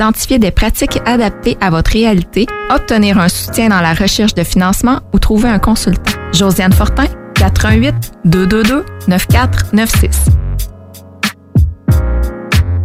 [0.00, 5.00] identifier des pratiques adaptées à votre réalité, obtenir un soutien dans la recherche de financement
[5.12, 6.12] ou trouver un consultant.
[6.32, 10.10] Josiane Fortin, 88 222 9496.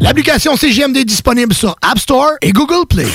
[0.01, 3.07] L'application CGMD est disponible sur App Store et Google Play.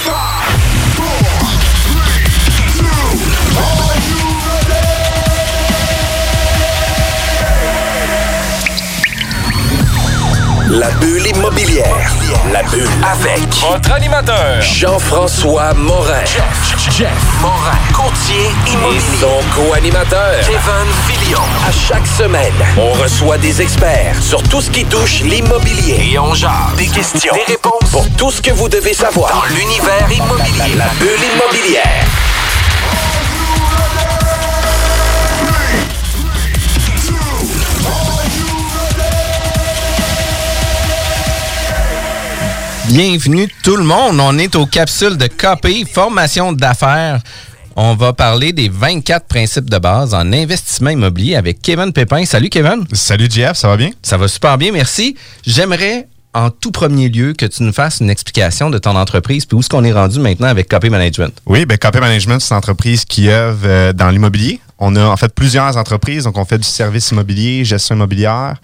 [10.70, 12.12] La bulle immobilière.
[12.52, 14.62] La bulle avec Votre animateur.
[14.62, 16.24] Jean-François Morin.
[16.24, 17.76] Jeff, Jeff Morin.
[17.92, 18.98] Courtier immobilier.
[18.98, 20.38] Et son co-animateur.
[20.42, 21.40] Kevin Villion.
[21.66, 26.12] À chaque semaine, on reçoit des experts sur tout ce qui touche l'immobilier.
[26.12, 26.76] Et on jase.
[26.76, 27.34] Des questions.
[27.34, 27.90] Des réponses.
[27.90, 29.32] Pour tout ce que vous devez savoir.
[29.32, 30.76] Dans l'univers immobilier.
[30.76, 32.04] La, la bulle immobilière.
[42.92, 44.18] Bienvenue tout le monde.
[44.18, 47.20] On est aux capsules de KPI, formation d'affaires.
[47.76, 52.24] On va parler des 24 principes de base en investissement immobilier avec Kevin Pépin.
[52.24, 52.84] Salut Kevin.
[52.92, 53.90] Salut Jeff, ça va bien?
[54.02, 55.16] Ça va super bien, merci.
[55.46, 59.56] J'aimerais en tout premier lieu que tu nous fasses une explication de ton entreprise puis
[59.56, 61.32] où est-ce qu'on est rendu maintenant avec KP Management?
[61.46, 64.60] Oui, ben KP Management, c'est une entreprise qui œuvre euh, dans l'immobilier.
[64.78, 68.56] On a en fait plusieurs entreprises, donc on fait du service immobilier, gestion immobilière,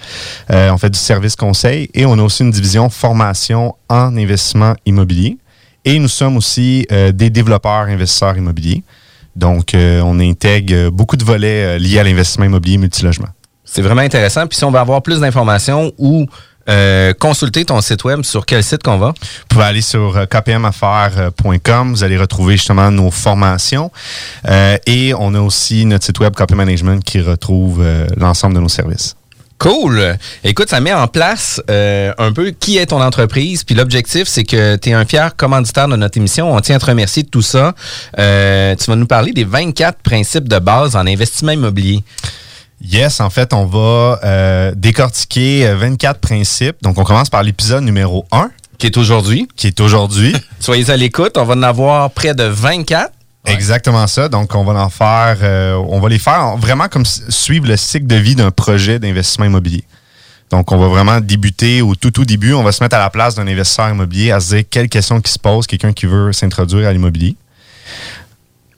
[0.50, 4.75] euh, on fait du service conseil et on a aussi une division formation en investissement
[4.87, 5.37] immobilier.
[5.84, 8.83] Et nous sommes aussi euh, des développeurs investisseurs immobiliers.
[9.34, 13.28] Donc, on intègre beaucoup de volets liés à l'investissement immobilier multilogement.
[13.67, 14.47] C'est vraiment intéressant.
[14.47, 16.25] Puis si on veut avoir plus d'informations ou
[16.69, 19.09] euh, consulter ton site web, sur quel site qu'on va?
[19.09, 21.91] Vous pouvez aller sur euh, kpmaffaires.com.
[21.91, 23.91] Vous allez retrouver justement nos formations.
[24.48, 28.61] Euh, et on a aussi notre site web KP Management qui retrouve euh, l'ensemble de
[28.61, 29.17] nos services.
[29.59, 30.19] Cool.
[30.44, 33.64] Écoute, ça met en place euh, un peu qui est ton entreprise.
[33.64, 36.55] Puis l'objectif, c'est que tu es un fier commanditaire de notre émission.
[36.55, 37.75] On tient à te remercier de tout ça.
[38.19, 42.05] Euh, tu vas nous parler des 24 principes de base en investissement immobilier.
[42.82, 46.76] Yes, en fait, on va euh, décortiquer euh, 24 principes.
[46.82, 48.50] Donc, on commence par l'épisode numéro 1.
[48.78, 49.48] Qui est aujourd'hui.
[49.56, 50.37] Qui est aujourd'hui.
[50.60, 51.38] Soyez à l'écoute.
[51.38, 53.12] On va en avoir près de 24.
[53.47, 54.28] Exactement ça.
[54.28, 57.76] Donc, on va en faire, euh, on va les faire en- vraiment comme suivre le
[57.76, 59.84] cycle de vie d'un projet d'investissement immobilier.
[60.50, 62.53] Donc, on va vraiment débuter au tout, tout début.
[62.53, 65.20] On va se mettre à la place d'un investisseur immobilier à se dire quelles questions
[65.20, 67.37] qui se posent, quelqu'un qui veut s'introduire à l'immobilier.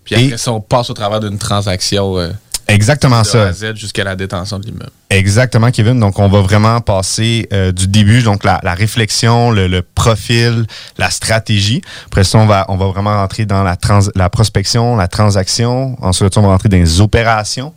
[0.04, 2.30] Puis après ça, on passe au travers d'une transaction euh,
[2.68, 3.52] Exactement de ça.
[3.74, 4.90] Jusqu'à la détention de l'immeuble.
[5.10, 5.98] Exactement, Kevin.
[5.98, 10.66] Donc, on va vraiment passer euh, du début, donc la, la réflexion, le, le profil,
[10.98, 11.80] la stratégie.
[12.06, 15.96] Après ça, on va, on va vraiment rentrer dans la, trans- la prospection, la transaction.
[16.02, 17.72] Ensuite, on va rentrer dans les opérations,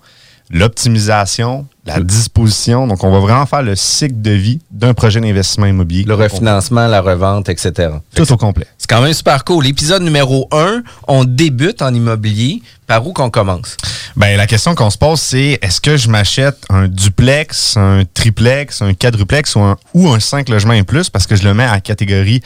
[0.52, 2.88] l'optimisation, la disposition.
[2.88, 6.04] Donc, on va vraiment faire le cycle de vie d'un projet d'investissement immobilier.
[6.04, 7.90] Le refinancement, la revente, etc.
[8.16, 8.68] Tout au complet.
[8.78, 9.64] C'est quand même super cool.
[9.64, 12.62] L'épisode numéro 1, on débute en immobilier.
[12.88, 13.78] Par où qu'on commence?
[14.18, 18.82] Ben, la question qu'on se pose, c'est est-ce que je m'achète un duplex, un triplex,
[18.82, 21.68] un quadruplex ou un, ou un 5 logements et plus parce que je le mets
[21.68, 22.42] en catégorie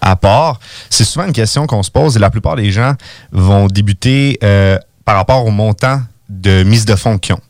[0.00, 0.58] à part?
[0.88, 2.94] C'est souvent une question qu'on se pose et la plupart des gens
[3.30, 6.00] vont débuter euh, par rapport au montant
[6.30, 7.40] de mise de fonds qu'ils ont.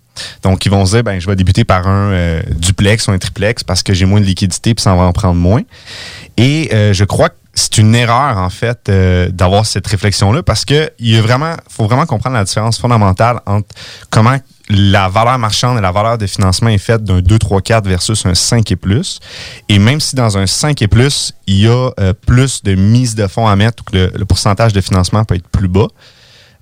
[0.42, 3.19] Donc, ils vont se dire, ben, je vais débuter par un euh, duplex ou un
[3.19, 5.62] triplex parce que j'ai moins de liquidité puis ça va en prendre moins.
[6.36, 10.64] Et euh, je crois que c'est une erreur, en fait, euh, d'avoir cette réflexion-là parce
[10.64, 11.22] que il
[11.69, 13.69] faut vraiment comprendre la différence fondamentale entre
[14.09, 14.38] comment
[14.69, 18.25] la valeur marchande et la valeur de financement est faite d'un 2, 3, 4 versus
[18.25, 19.19] un 5 et plus.
[19.69, 21.91] Et même si dans un 5 et plus, il y a
[22.25, 25.48] plus de mise de fonds à mettre ou que le, pourcentage de financement peut être
[25.48, 25.88] plus bas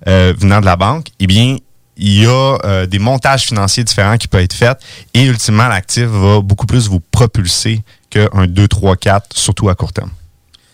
[0.07, 1.57] venant de la banque, eh bien,
[1.99, 4.79] il y a euh, des montages financiers différents qui peuvent être faits
[5.13, 9.93] et ultimement, l'actif va beaucoup plus vous propulser qu'un 2, 3, 4, surtout à court
[9.93, 10.09] terme.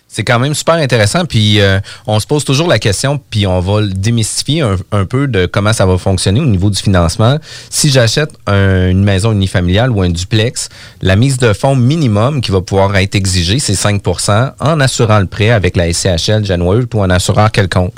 [0.08, 1.26] C'est quand même super intéressant.
[1.26, 5.28] Puis euh, on se pose toujours la question, puis on va le démystifier un, peu
[5.28, 7.38] de comment ça va fonctionner au niveau du financement.
[7.70, 10.70] Si j'achète un- une maison unifamiliale ou un duplex,
[11.02, 15.26] la mise de fonds minimum qui va pouvoir être exigée, c'est 5% en assurant le
[15.26, 17.94] prêt avec la SCHL, Genworth ou un assureur quelconque.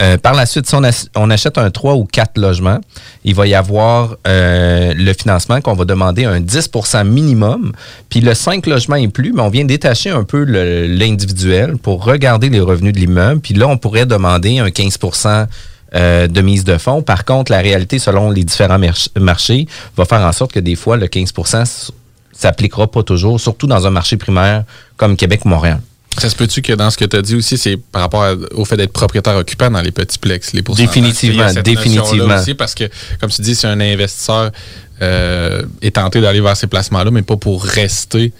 [0.00, 2.78] Euh, par la suite, si on, ach- on achète un 3 ou 4 logements,
[3.24, 7.72] il va y avoir euh, le financement qu'on va demander un 10% minimum.
[8.08, 12.48] Puis le 5 logements et plus, mais on vient détacher un peu l'individuel pour regarder
[12.48, 13.40] les revenus de l'immeuble.
[13.40, 15.46] Puis là, on pourrait demander un 15%
[15.94, 17.02] euh, de mise de fonds.
[17.02, 18.78] Par contre, la réalité, selon les différents
[19.18, 19.66] marchés,
[19.96, 21.90] va faire en sorte que des fois, le 15 s-
[22.32, 24.64] s'appliquera pas toujours, surtout dans un marché primaire
[24.96, 25.80] comme Québec ou Montréal.
[26.16, 28.34] Ça se peut-tu que dans ce que tu as dit aussi, c'est par rapport à-
[28.54, 30.88] au fait d'être propriétaire occupant dans les petits plex, les pourcentages.
[30.94, 32.34] Définitivement, définitivement.
[32.40, 32.84] Aussi parce que,
[33.20, 34.50] comme tu dis, si un investisseur
[35.00, 38.32] euh, est tenté d'aller vers ces placements-là, mais pas pour rester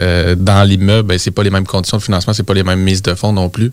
[0.00, 2.80] euh, dans l'immeuble, ben, c'est pas les mêmes conditions de financement, c'est pas les mêmes
[2.80, 3.72] mises de fonds non plus.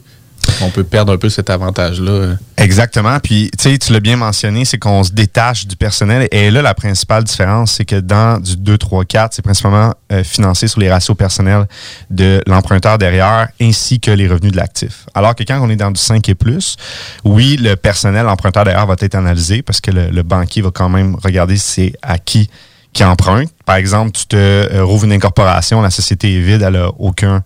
[0.62, 2.36] On peut perdre un peu cet avantage-là.
[2.58, 3.20] Exactement.
[3.20, 6.28] Puis, tu sais, tu l'as bien mentionné, c'est qu'on se détache du personnel.
[6.32, 10.24] Et là, la principale différence, c'est que dans du 2, 3, 4, c'est principalement euh,
[10.24, 11.68] financé sur les ratios personnels
[12.10, 15.06] de l'emprunteur derrière, ainsi que les revenus de l'actif.
[15.14, 16.78] Alors que quand on est dans du 5 et plus,
[17.24, 21.16] oui, le personnel, l'emprunteur derrière va être analysé parce que le, banquier va quand même
[21.16, 22.50] regarder si c'est à qui
[22.94, 23.50] qui emprunte.
[23.66, 27.44] Par exemple, tu te euh, rouvres une incorporation, la société est vide, elle n'a aucun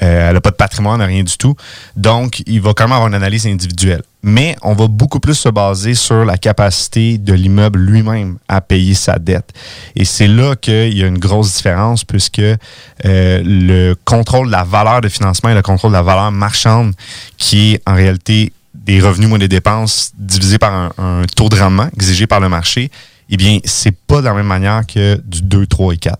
[0.00, 1.54] elle n'a pas de patrimoine, rien du tout.
[1.96, 4.02] Donc, il va quand même avoir une analyse individuelle.
[4.22, 8.94] Mais on va beaucoup plus se baser sur la capacité de l'immeuble lui-même à payer
[8.94, 9.52] sa dette.
[9.94, 12.58] Et c'est là qu'il y a une grosse différence puisque euh,
[13.04, 16.94] le contrôle de la valeur de financement et le contrôle de la valeur marchande,
[17.36, 21.56] qui est en réalité des revenus moins des dépenses divisés par un, un taux de
[21.56, 22.90] rendement exigé par le marché,
[23.30, 26.18] eh bien, c'est pas de la même manière que du 2, 3 et 4.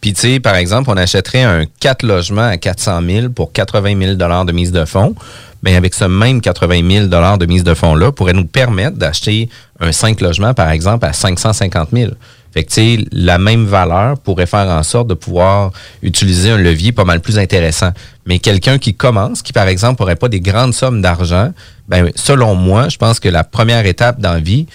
[0.00, 3.98] Puis, tu sais, par exemple, on achèterait un 4 logements à 400 000 pour 80
[3.98, 5.14] 000 de mise de fonds.
[5.62, 9.92] Bien, avec ce même 80 000 de mise de fonds-là, pourrait nous permettre d'acheter un
[9.92, 12.12] 5 logements, par exemple, à 550 000.
[12.52, 15.70] Fait que, tu sais, la même valeur pourrait faire en sorte de pouvoir
[16.02, 17.90] utiliser un levier pas mal plus intéressant.
[18.26, 21.52] Mais quelqu'un qui commence, qui, par exemple, n'aurait pas des grandes sommes d'argent,
[21.88, 24.66] ben, selon moi, je pense que la première étape dans la vie,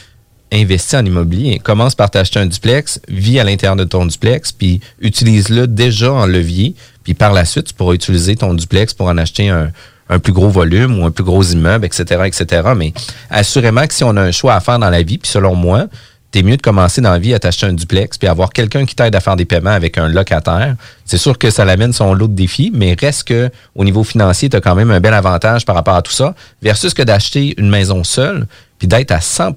[0.55, 1.59] investis en immobilier.
[1.59, 6.25] Commence par t'acheter un duplex, vis à l'intérieur de ton duplex, puis utilise-le déjà en
[6.25, 6.75] levier.
[7.03, 9.71] Puis par la suite, tu pourras utiliser ton duplex pour en acheter un,
[10.19, 12.69] plus gros volume ou un plus gros immeuble, etc., etc.
[12.75, 12.93] Mais
[13.29, 15.87] assurément que si on a un choix à faire dans la vie, puis selon moi,
[16.31, 18.93] t'es mieux de commencer dans la vie à t'acheter un duplex, puis avoir quelqu'un qui
[18.93, 20.75] t'aide à faire des paiements avec un locataire.
[21.05, 24.49] C'est sûr que ça l'amène son lot de défis, mais reste que au niveau financier,
[24.49, 27.53] tu as quand même un bel avantage par rapport à tout ça, versus que d'acheter
[27.57, 28.47] une maison seule,
[28.79, 29.53] puis d'être à 100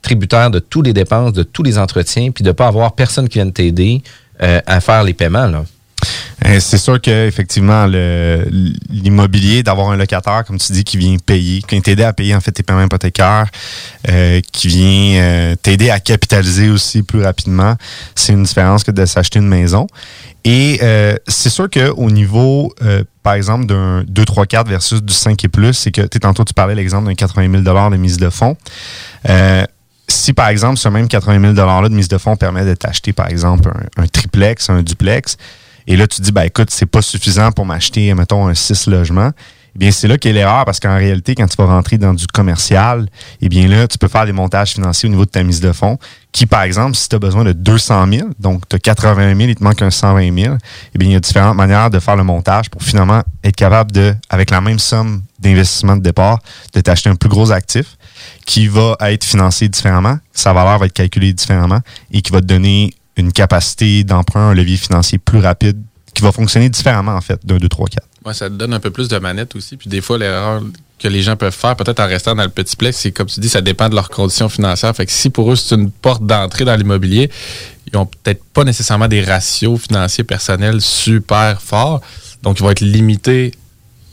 [0.00, 3.28] tributaire de tous les dépenses, de tous les entretiens, puis de ne pas avoir personne
[3.28, 4.02] qui vienne t'aider
[4.42, 5.50] euh, à faire les paiements.
[6.46, 11.74] Euh, c'est sûr qu'effectivement, l'immobilier, d'avoir un locataire, comme tu dis, qui vient payer, qui
[11.74, 13.48] vient t'aider à payer en fait tes paiements hypothécaires,
[14.08, 17.74] euh, qui vient t'aider à capitaliser aussi plus rapidement,
[18.14, 19.86] c'est une différence que de s'acheter une maison.
[20.42, 20.80] Et
[21.28, 22.74] c'est sûr qu'au niveau,
[23.22, 26.54] par exemple, d'un 2, 3, 4 versus du 5 et plus, c'est que tantôt tu
[26.54, 28.56] parlais l'exemple d'un 80 000 de mise de fonds
[30.10, 33.12] si, par exemple, ce même 80 000 $-là de mise de fonds permet de t'acheter,
[33.12, 35.36] par exemple, un, triplex, un duplex,
[35.86, 39.30] et là, tu dis, ben écoute, c'est pas suffisant pour m'acheter, mettons, un 6 logements,
[39.76, 42.26] eh bien, c'est là qu'est l'erreur parce qu'en réalité, quand tu vas rentrer dans du
[42.26, 43.08] commercial,
[43.40, 45.70] eh bien là, tu peux faire des montages financiers au niveau de ta mise de
[45.72, 45.96] fonds
[46.32, 49.48] qui, par exemple, si tu as besoin de 200 000, donc tu as 80 000,
[49.48, 50.56] il te manque un 120 000,
[50.94, 53.92] eh bien, il y a différentes manières de faire le montage pour finalement être capable
[53.92, 56.40] de, avec la même somme d'investissement de départ,
[56.74, 57.96] de t'acheter un plus gros actif
[58.46, 61.80] qui va être financé différemment, sa valeur va être calculée différemment
[62.12, 65.78] et qui va te donner une capacité d'emprunt, un levier financier plus rapide
[66.14, 68.06] qui va fonctionner différemment en fait d'un 2, 3, 4.
[68.24, 69.76] Ouais, ça te donne un peu plus de manette aussi.
[69.76, 70.62] Puis des fois, l'erreur
[70.98, 73.40] que les gens peuvent faire, peut-être en restant dans le petit plex, c'est comme tu
[73.40, 74.94] dis, ça dépend de leurs conditions financières.
[74.94, 77.30] Fait que si pour eux, c'est une porte d'entrée dans l'immobilier,
[77.86, 82.02] ils n'ont peut-être pas nécessairement des ratios financiers personnels super forts.
[82.42, 83.52] Donc, ils vont être limités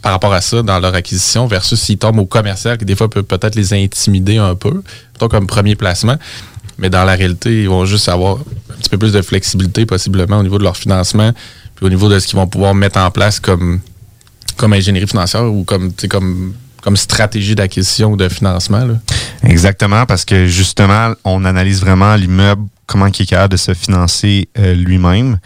[0.01, 3.09] par rapport à ça dans leur acquisition versus s'ils tombent au commercial qui des fois
[3.09, 4.81] peut peut-être les intimider un peu,
[5.13, 6.17] plutôt comme premier placement.
[6.77, 10.37] Mais dans la réalité, ils vont juste avoir un petit peu plus de flexibilité possiblement
[10.37, 11.31] au niveau de leur financement,
[11.75, 13.79] puis au niveau de ce qu'ils vont pouvoir mettre en place comme,
[14.57, 16.53] comme ingénierie financière ou comme, comme,
[16.87, 18.87] comme stratégie d'acquisition ou de financement.
[19.43, 24.47] Exactement, parce que justement, on analyse vraiment l'immeuble comment il est capable de se financer
[24.57, 25.37] euh, lui-même.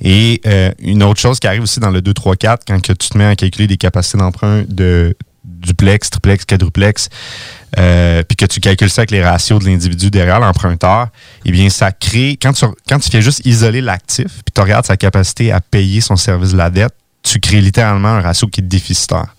[0.00, 2.94] Et euh, une autre chose qui arrive aussi dans le 2, 3, 4, quand que
[2.94, 7.10] tu te mets à calculer des capacités d'emprunt de duplex, triplex, quadruplex,
[7.76, 11.08] euh, puis que tu calcules ça avec les ratios de l'individu derrière l'emprunteur,
[11.44, 14.86] eh bien, ça crée, quand tu, quand tu fais juste isoler l'actif, puis tu regardes
[14.86, 18.60] sa capacité à payer son service de la dette, tu crées littéralement un ratio qui
[18.60, 19.35] est déficitaire.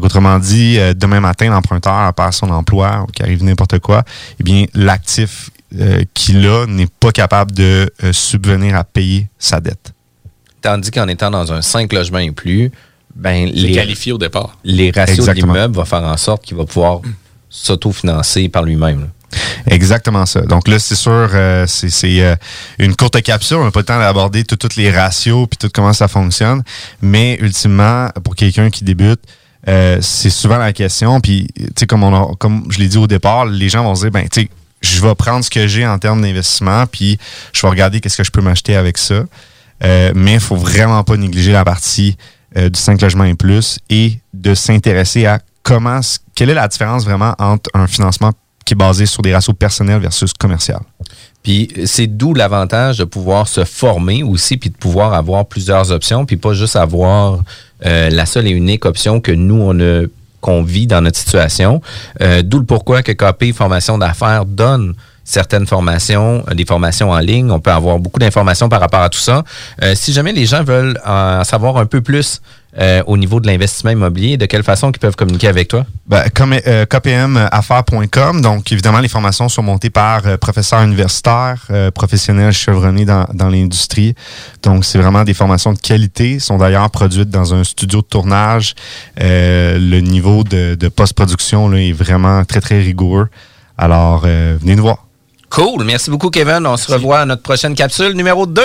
[0.00, 4.04] Autrement dit, demain matin, l'emprunteur perd son emploi ou qu'il arrive n'importe quoi,
[4.38, 9.60] eh bien, l'actif euh, qui, là, n'est pas capable de euh, subvenir à payer sa
[9.60, 9.92] dette.
[10.62, 12.72] Tandis qu'en étant dans un 5 logements et plus,
[13.14, 14.58] ben, les, qualifié au départ.
[14.64, 17.02] Les ratios de l'immeuble vont faire en sorte qu'il va pouvoir
[17.50, 19.10] s'autofinancer par lui-même.
[19.66, 20.40] Exactement ça.
[20.40, 22.36] Donc là, c'est sûr, euh, c'est
[22.80, 23.58] une courte capsule.
[23.58, 26.64] On n'a pas le temps d'aborder tous les ratios puis tout comment ça fonctionne.
[27.00, 29.20] Mais ultimement, pour quelqu'un qui débute,
[29.66, 31.20] c'est souvent la question.
[31.20, 34.10] Puis, tu sais, comme, comme je l'ai dit au départ, les gens vont se dire,
[34.10, 34.48] ben, tu
[34.80, 37.18] je vais prendre ce que j'ai en termes d'investissement, puis
[37.52, 39.24] je vais regarder qu'est-ce que je peux m'acheter avec ça.
[39.82, 42.16] Euh, mais il faut vraiment pas négliger la partie
[42.56, 46.00] euh, du 5 logements et plus et de s'intéresser à comment,
[46.34, 48.32] quelle est la différence vraiment entre un financement
[48.64, 50.80] qui est basé sur des ratios personnels versus commercial.
[51.42, 56.26] Puis c'est d'où l'avantage de pouvoir se former aussi, puis de pouvoir avoir plusieurs options,
[56.26, 57.40] puis pas juste avoir
[57.86, 60.06] euh, la seule et unique option que nous, on a
[60.40, 61.80] qu'on vit dans notre situation.
[62.20, 64.94] Euh, d'où le pourquoi que KP Formation d'affaires donne
[65.24, 67.50] certaines formations, euh, des formations en ligne.
[67.50, 69.44] On peut avoir beaucoup d'informations par rapport à tout ça.
[69.82, 72.40] Euh, si jamais les gens veulent en savoir un peu plus
[72.78, 75.84] euh, au niveau de l'investissement immobilier, de quelle façon ils peuvent communiquer avec toi?
[76.06, 78.40] Ben, comme euh, kpmaffaires.com.
[78.40, 83.48] Donc, évidemment, les formations sont montées par euh, professeurs universitaires, euh, professionnels chevronnés dans, dans
[83.48, 84.14] l'industrie.
[84.62, 86.38] Donc, c'est vraiment des formations de qualité.
[86.38, 88.74] sont d'ailleurs produites dans un studio de tournage.
[89.20, 93.28] Euh, le niveau de, de post-production là, est vraiment très, très rigoureux.
[93.76, 95.06] Alors, euh, venez nous voir.
[95.48, 95.84] Cool.
[95.84, 96.66] Merci beaucoup, Kevin.
[96.66, 98.62] On se revoit à notre prochaine capsule numéro 2.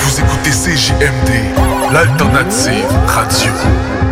[0.00, 4.11] Vous écoutez CJMD, l'alternative radio.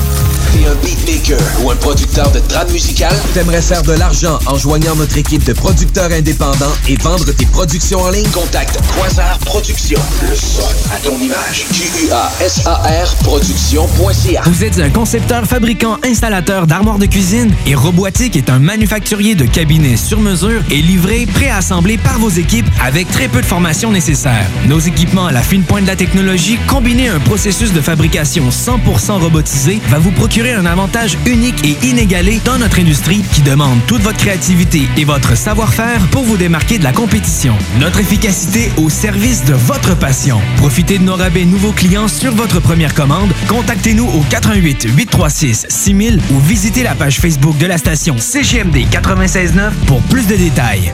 [0.61, 3.15] T'es un beatmaker ou un producteur de trame musicale?
[3.33, 8.01] T'aimerais faire de l'argent en joignant notre équipe de producteurs indépendants et vendre tes productions
[8.01, 8.29] en ligne?
[8.29, 9.99] Contacte Quasar Productions.
[10.21, 10.61] Le son
[10.93, 11.65] à ton image.
[11.73, 14.43] Q-U-A-S-A-R Productions.ca.
[14.45, 19.45] Vous êtes un concepteur, fabricant, installateur d'armoires de cuisine et Robotique est un manufacturier de
[19.45, 24.45] cabinets sur mesure et livré, préassemblé par vos équipes avec très peu de formation nécessaire.
[24.67, 28.49] Nos équipements à la fine pointe de la technologie, combinés à un processus de fabrication
[28.49, 33.79] 100% robotisé, va vous procurer un avantage unique et inégalé dans notre industrie qui demande
[33.87, 37.55] toute votre créativité et votre savoir-faire pour vous démarquer de la compétition.
[37.79, 40.41] Notre efficacité au service de votre passion.
[40.57, 43.31] Profitez de nos rabais nouveaux clients sur votre première commande.
[43.47, 49.73] Contactez-nous au 88 836 6000 ou visitez la page Facebook de la station CGMD 969
[49.85, 50.93] pour plus de détails.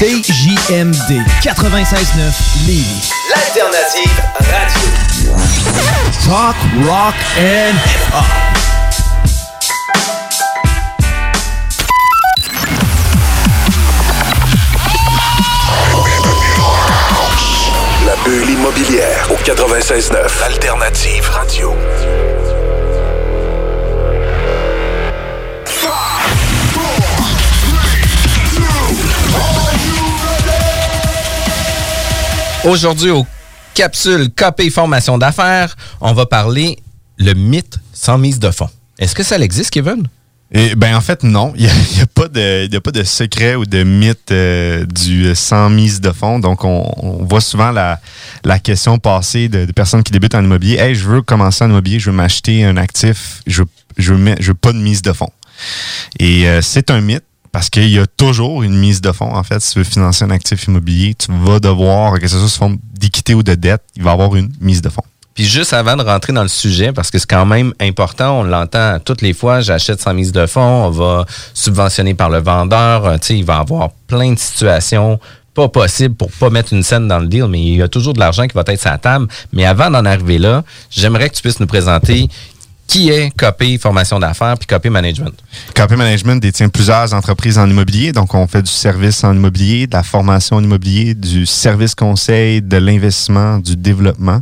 [0.00, 3.10] CJMD 96.9 Lévis.
[3.28, 5.36] L'alternative radio.
[6.24, 6.56] Talk,
[6.86, 8.24] rock and hip-hop.
[18.06, 21.74] La bulle immobilière au 96.9, Alternative Radio.
[32.64, 33.26] Aujourd'hui, au
[33.74, 36.78] capsule KP Formation d'affaires, on va parler
[37.16, 38.68] le mythe sans mise de fonds.
[38.98, 40.06] Est-ce que ça existe, Kevin?
[40.52, 43.54] Et, ben en fait non, il n'y a, a pas de a pas de secret
[43.54, 46.38] ou de mythe euh, du sans mise de fonds.
[46.40, 48.00] Donc on, voit souvent la,
[48.44, 50.76] la question passer de, personnes qui débutent en immobilier.
[50.76, 53.62] Hey, je veux commencer en immobilier, je veux m'acheter un actif, je
[53.96, 55.30] je veux, mettre- je veux pas de mise de fonds.
[56.18, 59.34] Et euh, c'est un mythe parce qu'il y a toujours une mise de fonds.
[59.34, 62.48] En fait, si tu veux financer un actif immobilier, tu vas devoir, que ce soit
[62.48, 65.04] sous forme d'équité ou de dette, il va y avoir une mise de fonds.
[65.34, 68.42] Puis juste avant de rentrer dans le sujet, parce que c'est quand même important, on
[68.42, 73.06] l'entend toutes les fois, j'achète sans mise de fonds, on va subventionner par le vendeur,
[73.06, 75.18] euh, tu sais, il va y avoir plein de situations
[75.54, 78.12] pas possibles pour pas mettre une scène dans le deal, mais il y a toujours
[78.12, 79.26] de l'argent qui va être sur la table.
[79.52, 82.28] Mais avant d'en arriver là, j'aimerais que tu puisses nous présenter
[82.90, 85.32] qui est Copé Formation d'affaires puis Copé Management?
[85.76, 88.10] Copé Management détient plusieurs entreprises en immobilier.
[88.10, 92.60] Donc, on fait du service en immobilier, de la formation en immobilier, du service conseil,
[92.62, 94.40] de l'investissement, du développement.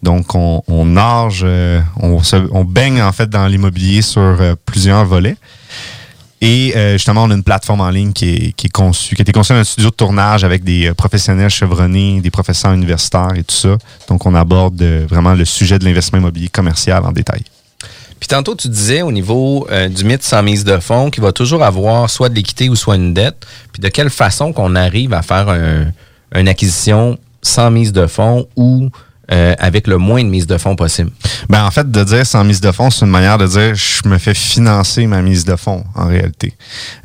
[0.00, 4.54] Donc, on, on nage, euh, on, se- on baigne en fait dans l'immobilier sur euh,
[4.64, 5.36] plusieurs volets.
[6.40, 9.20] Et euh, justement, on a une plateforme en ligne qui est, qui est conçue, qui
[9.20, 12.72] a été conçue dans un studio de tournage avec des euh, professionnels chevronnés, des professeurs
[12.72, 13.76] universitaires et tout ça.
[14.08, 17.42] Donc, on aborde vraiment le sujet de l'investissement immobilier commercial en détail.
[18.22, 21.32] Puis tantôt, tu disais au niveau euh, du mythe sans mise de fonds qu'il va
[21.32, 23.44] toujours avoir soit de l'équité ou soit une dette.
[23.72, 25.86] Puis de quelle façon qu'on arrive à faire un-
[26.32, 28.90] une acquisition sans mise de fonds ou
[29.32, 31.10] euh, avec le moins de mise de fonds possible?
[31.48, 34.08] Ben, en fait, de dire sans mise de fonds, c'est une manière de dire je
[34.08, 36.52] me fais financer ma mise de fonds, en réalité.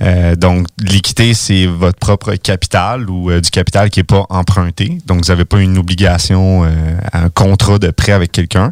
[0.01, 5.00] Euh, donc, l'équité, c'est votre propre capital ou euh, du capital qui n'est pas emprunté.
[5.07, 6.69] Donc, vous n'avez pas une obligation, euh,
[7.13, 8.71] un contrat de prêt avec quelqu'un.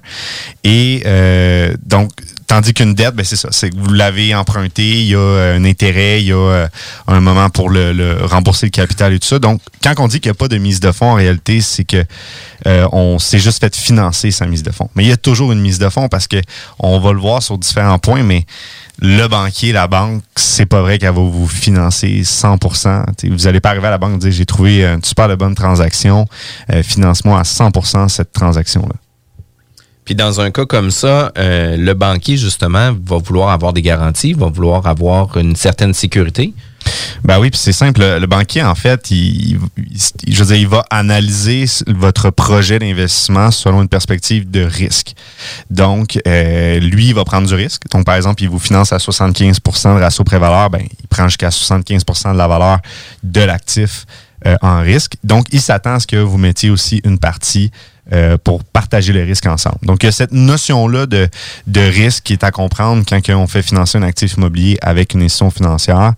[0.64, 2.12] Et euh, donc,
[2.48, 3.50] Tandis qu'une dette, ben c'est ça.
[3.52, 6.68] C'est que vous l'avez emprunté, il y a euh, un intérêt, il y a euh,
[7.08, 9.40] un moment pour le, rembourser le capital et tout ça.
[9.40, 11.86] Donc, quand on dit qu'il n'y a pas de mise de fonds, en réalité, c'est
[11.86, 12.04] que
[12.68, 14.90] euh, on s'est juste fait financer sa mise de fonds.
[14.96, 16.38] Mais il y a toujours une mise de fonds parce que
[16.78, 18.46] on va le voir sur différents points, mais
[19.00, 23.16] le banquier, la banque, c'est pas vrai qu'elle va vous financer 100%.
[23.16, 25.56] T'sais, vous n'allez pas arriver à la banque et dire j'ai trouvé une super bonne
[25.56, 26.28] transaction,
[26.72, 28.96] euh, finance-moi à 100% cette transaction-là.
[30.06, 34.34] Puis dans un cas comme ça, euh, le banquier, justement, va vouloir avoir des garanties,
[34.34, 36.54] va vouloir avoir une certaine sécurité.
[37.24, 38.02] Ben oui, puis c'est simple.
[38.02, 43.50] Le, banquier, en fait, il, il- je veux dire, il va analyser votre projet d'investissement
[43.50, 45.16] selon une perspective de risque.
[45.72, 47.82] Donc, euh, lui, il va prendre du risque.
[47.92, 51.50] Donc, par exemple, il vous finance à 75% de ratio pré-valeur, ben, il prend jusqu'à
[51.50, 52.78] 75% de la valeur
[53.24, 54.06] de l'actif
[54.46, 55.14] euh, en risque.
[55.24, 57.72] Donc, il s'attend à ce que vous mettiez aussi une partie
[58.14, 59.78] euh, pour partager le risque ensemble.
[59.84, 61.28] Donc, il y a cette notion-là de,
[61.68, 65.22] de risque qui est à comprendre quand on fait financer un actif immobilier avec une
[65.24, 66.14] institution financière.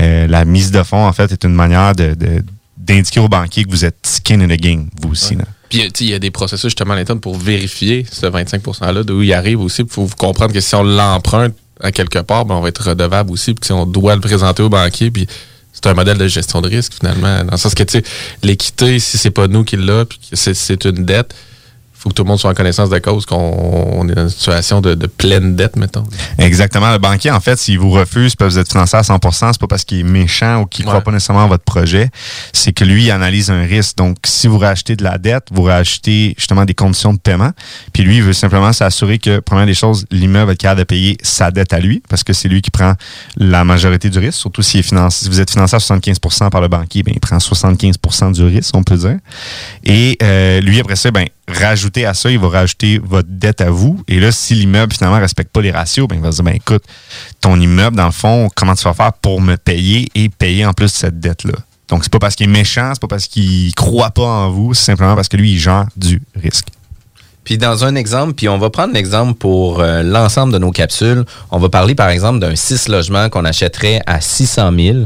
[0.00, 2.44] Euh, la mise de fonds, en fait, est une manière de, de-
[2.76, 5.34] d'indiquer au banquier que vous êtes skin in the game, vous aussi.
[5.36, 5.44] là.
[5.68, 9.22] Puis, il y a des processus justement à l'interne pour vérifier ce 25 $-là, d'où
[9.22, 9.82] il arrive aussi.
[9.82, 13.30] Il faut comprendre que si on l'emprunte à quelque part, ben, on va être redevable
[13.30, 13.52] aussi.
[13.54, 15.26] Puis, si on doit le présenter au banquier, puis
[15.80, 17.44] c'est un modèle de gestion de risque, finalement.
[17.44, 18.04] Dans le sens que, tu sais,
[18.42, 21.34] l'équité, si c'est pas nous qui l'a, puis c'est, une dette,
[21.98, 24.28] faut que tout le monde soit en connaissance de cause, qu'on on est dans une
[24.30, 26.04] situation de, de pleine dette, mettons.
[26.38, 26.92] Exactement.
[26.92, 29.66] Le banquier, en fait, s'il vous refuse, que vous êtes financé à 100% c'est pas
[29.66, 31.02] parce qu'il est méchant ou qu'il croit Ouais.
[31.04, 32.08] pas nécessairement à votre projet.
[32.52, 33.96] C'est que lui, il analyse un risque.
[33.96, 37.50] Donc, si vous rachetez de la dette, vous rachetez justement des conditions de paiement.
[37.92, 41.18] Puis lui, il veut simplement s'assurer que, première des choses, l'immeuble est capable de payer
[41.22, 42.94] sa dette à lui, parce que c'est lui qui prend
[43.36, 44.38] la majorité du risque.
[44.38, 47.20] Surtout s'il est financé, si vous êtes financé à 75% par le banquier, ben, il
[47.20, 49.16] prend 75% du risque, on peut dire.
[49.84, 53.70] Et euh, lui, après ça, ben, rajouter à ça, il va rajouter votre dette à
[53.70, 54.02] vous.
[54.08, 56.44] Et là, si l'immeuble, finalement, ne respecte pas les ratios, ben, il va se dire,
[56.44, 56.84] ben, écoute,
[57.40, 60.72] ton immeuble, dans le fond, comment tu vas faire pour me payer et payer en
[60.72, 61.54] plus cette dette-là?
[61.88, 64.74] Donc, c'est pas parce qu'il est méchant, c'est pas parce qu'il croit pas en vous,
[64.74, 66.68] c'est simplement parce que lui, il gère du risque.
[67.48, 71.24] Puis dans un exemple, puis on va prendre l'exemple pour euh, l'ensemble de nos capsules.
[71.50, 74.98] On va parler par exemple d'un 6 logements qu'on achèterait à 600 000.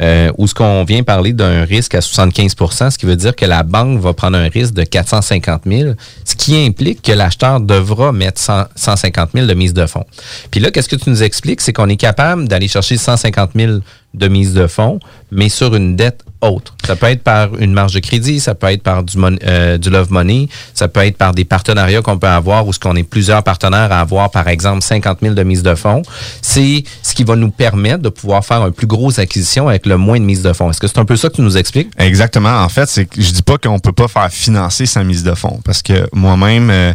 [0.00, 3.44] Euh, où ce qu'on vient parler d'un risque à 75% ce qui veut dire que
[3.44, 8.12] la banque va prendre un risque de 450 000, ce qui implique que l'acheteur devra
[8.12, 10.04] mettre 100 150 000 de mise de fonds.
[10.52, 11.60] Puis là, qu'est-ce que tu nous expliques?
[11.60, 13.78] C'est qu'on est capable d'aller chercher 150 000
[14.14, 15.00] de mise de fonds,
[15.32, 16.74] mais sur une dette autre.
[16.86, 19.90] Ça peut être par une marge de crédit, ça peut être par du, euh, du
[19.90, 23.02] love money, ça peut être par des partenariats qu'on peut avoir où ce qu'on est
[23.02, 26.02] plusieurs partenaires à avoir, par exemple, 50 000 de mise de fonds.
[26.42, 29.96] C'est ce qui va nous permettre de pouvoir faire un plus gros acquisition avec le
[29.96, 30.70] moins de mise de fonds.
[30.70, 31.90] Est-ce que c'est un peu ça que tu nous expliques?
[31.98, 32.62] Exactement.
[32.62, 35.34] En fait, c'est que je dis pas qu'on peut pas faire financer sa mise de
[35.34, 35.60] fonds.
[35.64, 36.94] Parce que moi-même, euh,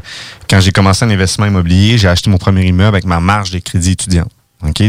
[0.49, 3.59] quand j'ai commencé un investissement immobilier, j'ai acheté mon premier immeuble avec ma marge de
[3.59, 4.27] crédit étudiant.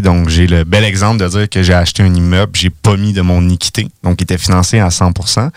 [0.00, 3.12] Donc, j'ai le bel exemple de dire que j'ai acheté un immeuble, j'ai pas mis
[3.12, 5.50] de mon équité, donc il était financé à 100%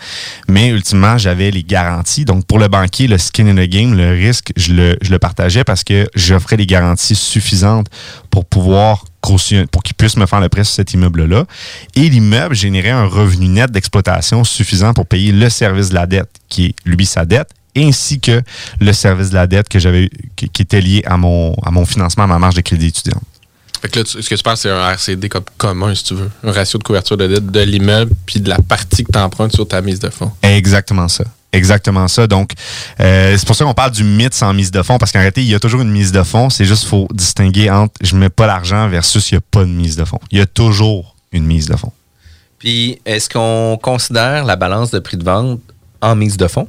[0.48, 2.24] mais ultimement, j'avais les garanties.
[2.24, 5.18] Donc, pour le banquier, le skin in the game, le risque, je le, je le
[5.18, 7.86] partageais parce que j'offrais les garanties suffisantes
[8.30, 11.44] pour pouvoir pour qu'il puisse me faire le prêt sur cet immeuble-là.
[11.96, 16.30] Et l'immeuble générait un revenu net d'exploitation suffisant pour payer le service de la dette,
[16.48, 18.40] qui est lui sa dette, ainsi que
[18.80, 22.24] le service de la dette que j'avais qui était lié à mon, à mon financement,
[22.24, 23.20] à ma marge de crédit étudiant.
[23.80, 26.14] Fait que là, tu- ce que tu parles, c'est un RCD comme commun, si tu
[26.14, 26.30] veux.
[26.44, 29.52] Un ratio de couverture de dette de l'immeuble, puis de la partie que tu empruntes
[29.54, 30.32] sur ta mise de fonds.
[30.42, 31.24] Exactement ça.
[31.52, 32.26] exactement ça.
[32.26, 32.52] Donc,
[33.00, 35.40] euh, c'est pour ça qu'on parle du mythe sans mise de fonds, parce qu'en réalité,
[35.42, 36.50] il y a toujours une mise de fonds.
[36.50, 39.70] C'est juste faut distinguer entre je mets pas l'argent versus il n'y a pas de
[39.70, 40.20] mise de fonds.
[40.30, 41.92] Il y a toujours une mise de fonds.
[42.58, 45.60] Puis, est-ce qu'on considère la balance de prix de vente
[46.02, 46.68] en mise de fonds?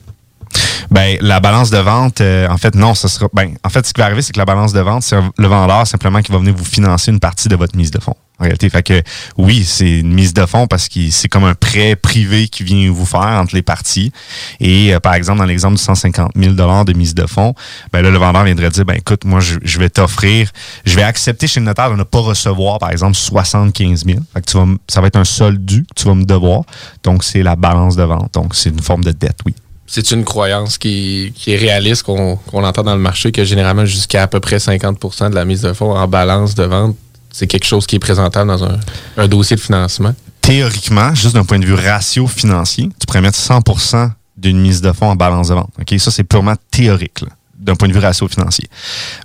[0.92, 3.28] Ben, la balance de vente, euh, en fait, non, ça sera.
[3.34, 5.48] Ben, en fait, ce qui va arriver, c'est que la balance de vente, c'est le
[5.48, 8.16] vendeur simplement qui va venir vous financer une partie de votre mise de fonds.
[8.40, 9.04] En réalité, fait que
[9.38, 12.90] oui, c'est une mise de fonds parce que c'est comme un prêt privé qui vient
[12.90, 14.14] vous faire entre les parties.
[14.62, 17.54] Et euh, par exemple, dans l'exemple de 150 000 de mise de fonds,
[17.92, 20.52] ben là, le vendeur viendrait dire, ben écoute, moi, je, vais t'offrir,
[20.86, 24.20] je vais accepter chez le notaire de ne pas recevoir, par exemple, 75 000.
[24.34, 24.50] Fait
[24.88, 26.64] ça va être un solde dû que tu vas me devoir.
[27.04, 28.34] Donc, c'est la balance de vente.
[28.34, 29.54] Donc, c'est une forme de dette, oui.
[29.92, 34.28] C'est une croyance qui, est réaliste, qu'on entend dans le marché, que généralement jusqu'à à
[34.28, 36.96] peu près 50% de la mise de fonds en balance de vente,
[37.32, 40.14] c'est quelque chose qui est présentable dans un, dossier de financement.
[40.42, 44.92] théoriquement, juste d'un point de vue ratio financier, tu pourrais mettre 100% d'une mise de
[44.92, 45.72] fonds en balance de vente.
[45.98, 48.68] Ça, c'est purement théorique, là, d'un point de vue ratio financier.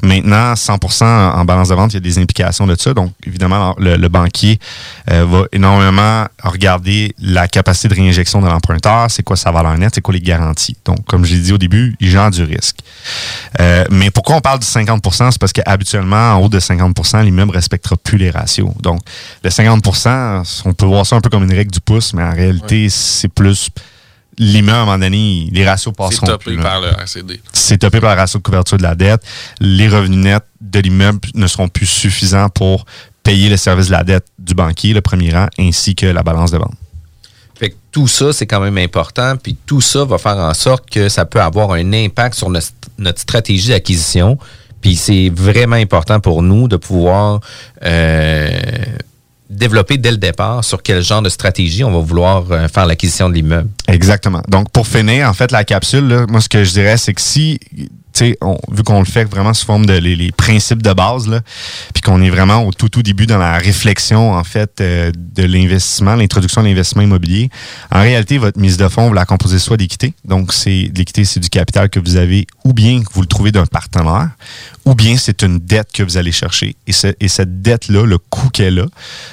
[0.02, 2.92] Maintenant, 100% en balance de vente, il y a des implications de ça.
[2.92, 4.58] Donc, évidemment, le, le banquier
[5.10, 9.94] euh, va énormément regarder la capacité de réinjection de l'emprunteur, c'est quoi sa valeur nette,
[9.94, 10.76] c'est quoi les garanties.
[10.84, 12.78] Donc, comme je l'ai dit au début, il gère du risque.
[13.60, 17.52] Euh, mais pourquoi on parle du 50% C'est parce qu'habituellement, en haut de 50 l'immeuble
[17.52, 18.70] ne respectera plus les ratios.
[18.80, 19.00] Donc,
[19.42, 22.32] le 50% on peut voir ça un peu comme une règle du pouce, mais en
[22.32, 23.70] réalité, c'est plus
[24.38, 26.56] l'immeuble, à un moment donné, les ratios C'est passeront topé plus.
[26.56, 26.62] là.
[26.62, 27.40] par le RCD.
[27.52, 29.22] C'est topé par le ratio de couverture de la dette.
[29.60, 32.84] Les revenus nets de l'immeuble ne seront plus suffisants pour
[33.22, 36.50] payer le service de la dette du banquier, le premier rang, ainsi que la balance
[36.50, 36.74] de vente.
[37.54, 39.36] Fait que tout ça, c'est quand même important.
[39.36, 42.68] Puis tout ça va faire en sorte que ça peut avoir un impact sur notre,
[42.98, 44.38] notre stratégie d'acquisition.
[44.80, 47.40] Puis c'est vraiment important pour nous de pouvoir
[47.84, 48.48] euh,
[49.50, 53.28] développer dès le départ sur quel genre de stratégie on va vouloir euh, faire l'acquisition
[53.28, 53.68] de l'immeuble?
[53.88, 54.42] Exactement.
[54.48, 57.20] Donc, pour finir, en fait, la capsule, là, moi, ce que je dirais, c'est que
[57.20, 57.60] si,
[58.40, 61.40] on- vu qu'on le fait vraiment sous forme de les, principes de base,
[61.92, 65.42] puis qu'on est vraiment au tout, tout début dans la réflexion, en fait, euh, de
[65.44, 67.50] l'investissement, l'introduction de l'investissement immobilier,
[67.90, 70.14] en réalité, votre mise de fonds, vous la composez soit d'équité.
[70.24, 73.52] Donc, c'est l'équité, c'est du capital que vous avez, ou bien que vous le trouvez
[73.52, 74.30] d'un partenaire,
[74.84, 76.76] ou bien c'est une dette que vous allez chercher.
[76.86, 78.86] Et, ce- et cette dette-là, le coût qu'elle a,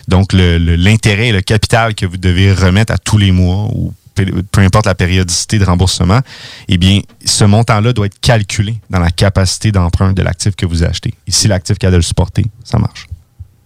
[0.07, 4.61] donc l'intérêt et le capital que vous devez remettre à tous les mois, ou peu
[4.61, 6.19] importe la périodicité de remboursement,
[6.67, 10.83] eh bien, ce montant-là doit être calculé dans la capacité d'emprunt de l'actif que vous
[10.83, 11.13] achetez.
[11.27, 13.07] Et si l'actif qui a de le supporter, ça marche.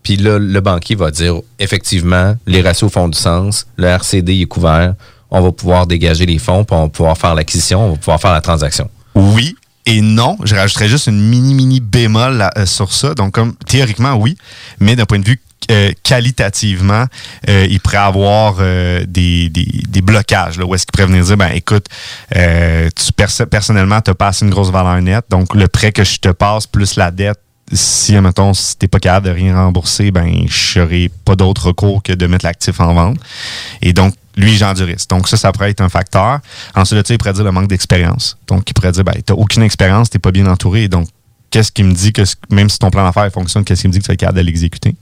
[0.03, 4.45] Puis là, le banquier va dire effectivement, les ratios font du sens, le RCD est
[4.45, 4.93] couvert,
[5.31, 8.21] on va pouvoir dégager les fonds, puis on va pouvoir faire l'acquisition, on va pouvoir
[8.21, 8.89] faire la transaction.
[9.15, 9.55] Oui
[9.87, 10.37] et non.
[10.43, 13.13] Je rajouterais juste une mini, mini bémol là, euh, sur ça.
[13.13, 14.37] Donc, comme théoriquement, oui,
[14.79, 17.05] mais d'un point de vue euh, qualitativement,
[17.49, 20.57] euh, il pourrait avoir euh, des, des, blocages.
[20.57, 21.87] Là, où est-ce qu'il pourrait venir dire, ben écoute,
[22.31, 25.25] tu perso- personnellement, tu as passé une grosse valeur nette.
[25.29, 27.39] Donc, le prêt que je te passe plus la dette,
[27.71, 32.03] si, admettons, si t'es pas capable de rien rembourser, ben, je n'aurai pas d'autre recours
[32.03, 33.17] que de mettre l'actif en vente.
[33.81, 35.09] Et donc, lui, risque.
[35.09, 36.39] Donc, ça, ça pourrait être un facteur.
[36.75, 38.37] Ensuite, il pourrait dire le manque d'expérience.
[38.47, 40.87] Donc, il pourrait dire, ben, t'as aucune expérience, t'es pas bien entouré.
[40.87, 41.07] Donc,
[41.55, 43.99] qu'est-ce qui me dit que, même si ton plan d'affaires fonctionne, qu'est-ce qui me dit
[43.99, 44.93] que tu être capable de l'exécuter?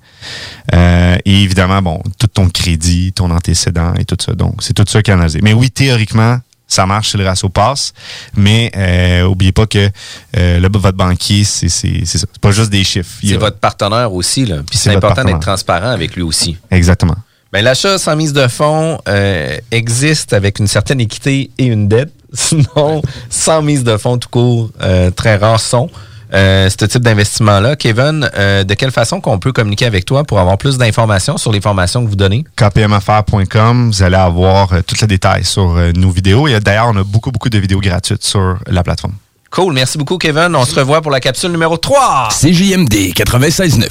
[0.71, 4.33] Euh, et évidemment, bon, tout ton crédit, ton antécédent et tout ça.
[4.33, 5.39] Donc, c'est tout ça qui est analysé.
[5.41, 6.37] Mais oui, théoriquement,
[6.67, 7.93] ça marche si le ratio passe,
[8.35, 9.89] mais euh, oubliez pas que
[10.37, 11.87] euh, le, votre banquier, c'est ça.
[12.05, 13.09] C'est pas juste des chiffres.
[13.23, 14.57] C'est votre partenaire aussi, là.
[14.69, 16.55] Puis C'est important d'être transparent avec lui aussi.
[16.69, 17.15] Exactement.
[17.51, 22.13] Ben, l'achat sans mise de fonds euh, existe avec une certaine équité et une dette.
[22.33, 25.89] Sinon, sans mise de fonds tout court, euh, très rares sont.
[26.33, 27.75] Euh, ce type d'investissement-là.
[27.75, 31.51] Kevin, euh, de quelle façon qu'on peut communiquer avec toi pour avoir plus d'informations sur
[31.51, 32.43] les formations que vous donnez?
[32.55, 36.47] kpmaffaires.com, vous allez avoir euh, tous les détails sur euh, nos vidéos.
[36.47, 39.13] Et d'ailleurs, on a beaucoup, beaucoup de vidéos gratuites sur la plateforme.
[39.51, 40.55] Cool, merci beaucoup Kevin.
[40.55, 42.29] On se revoit pour la capsule numéro 3.
[42.31, 43.87] CJMD 96.9.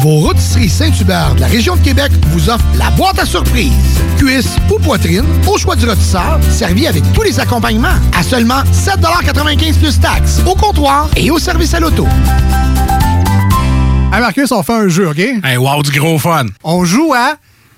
[0.00, 3.72] Vos rôtisseries Saint-Hubert de la région de Québec vous offrent la boîte à surprise.
[4.16, 7.98] Cuisse ou poitrine, au choix du rôtisseur, servi avec tous les accompagnements.
[8.16, 10.40] À seulement 7,95 plus taxes.
[10.46, 12.06] Au comptoir et au service à l'auto.
[14.12, 15.18] Hey Marcus, on fait un jeu, OK?
[15.18, 16.46] Hey, wow, du gros fun!
[16.64, 17.36] On joue à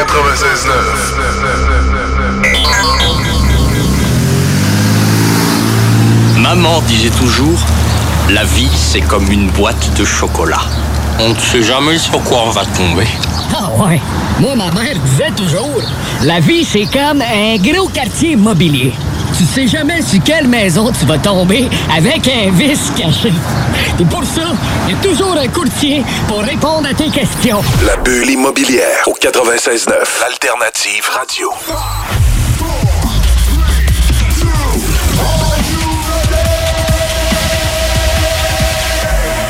[6.36, 6.42] 96.9.
[6.42, 7.64] Maman disait toujours,
[8.28, 10.60] la vie c'est comme une boîte de chocolat.
[11.22, 13.06] On ne sait jamais sur quoi on va tomber.
[13.54, 14.00] Ah ouais.
[14.38, 15.82] Moi, ma mère disait toujours,
[16.22, 18.94] la vie, c'est comme un gros quartier immobilier.
[19.36, 23.32] Tu sais jamais sur quelle maison tu vas tomber avec un vice caché.
[24.00, 24.52] Et pour ça,
[24.88, 27.60] il y a toujours un courtier pour répondre à tes questions.
[27.84, 29.92] La bulle immobilière au 96.9,
[30.26, 31.50] Alternative Radio.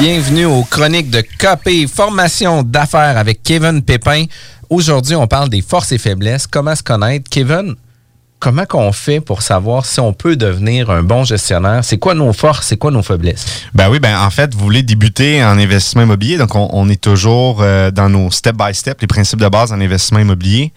[0.01, 4.25] Bienvenue aux chroniques de KP Formation d'affaires avec Kevin Pépin.
[4.71, 7.29] Aujourd'hui, on parle des forces et faiblesses, comment se connaître?
[7.29, 7.75] Kevin,
[8.39, 11.85] comment qu'on fait pour savoir si on peut devenir un bon gestionnaire?
[11.85, 13.45] C'est quoi nos forces, c'est quoi nos faiblesses?
[13.75, 17.61] Ben oui, ben en fait, vous voulez débuter en investissement immobilier, donc on, est toujours
[17.61, 20.73] euh, dans nos step-by-step, les principes de base en investissement immobilier.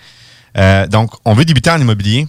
[0.57, 2.27] Euh, donc, on veut débuter en immobilier.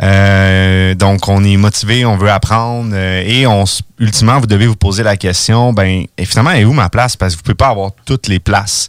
[0.00, 3.64] Euh, donc, on est motivé, on veut apprendre euh, et on,
[3.98, 7.16] ultimement, vous devez vous poser la question, ben, et finalement, est où ma place?
[7.16, 8.88] Parce que vous ne pouvez pas avoir toutes les places.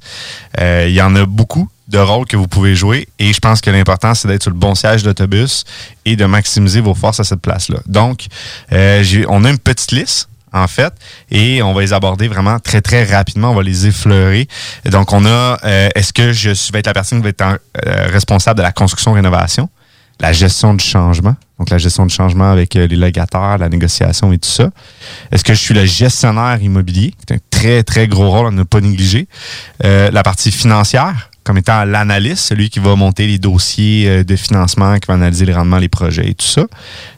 [0.60, 3.60] Euh, Il y en a beaucoup de rôles que vous pouvez jouer et je pense
[3.60, 5.66] que l'important, c'est d'être sur le bon siège d'autobus
[6.06, 7.80] et de maximiser vos forces à cette place-là.
[7.86, 8.28] Donc,
[8.72, 10.94] on a une petite liste en fait,
[11.32, 13.52] et on va les aborder vraiment très, très rapidement.
[13.52, 14.48] On va les effleurer.
[14.86, 18.08] Donc, on a, euh, est-ce que je vais être la personne qui va être euh,
[18.12, 19.68] responsable de la construction-rénovation,
[20.24, 24.32] la gestion du changement, donc la gestion du changement avec euh, les locataires, la négociation
[24.32, 24.70] et tout ça.
[25.34, 28.52] Est-ce que je suis le gestionnaire immobilier, qui est un très, très gros rôle à
[28.52, 29.28] ne pas négliger.
[29.82, 35.08] la partie financière, comme étant l'analyste, celui qui va monter les dossiers de financement, qui
[35.08, 36.62] va analyser les rendements, les projets et tout ça.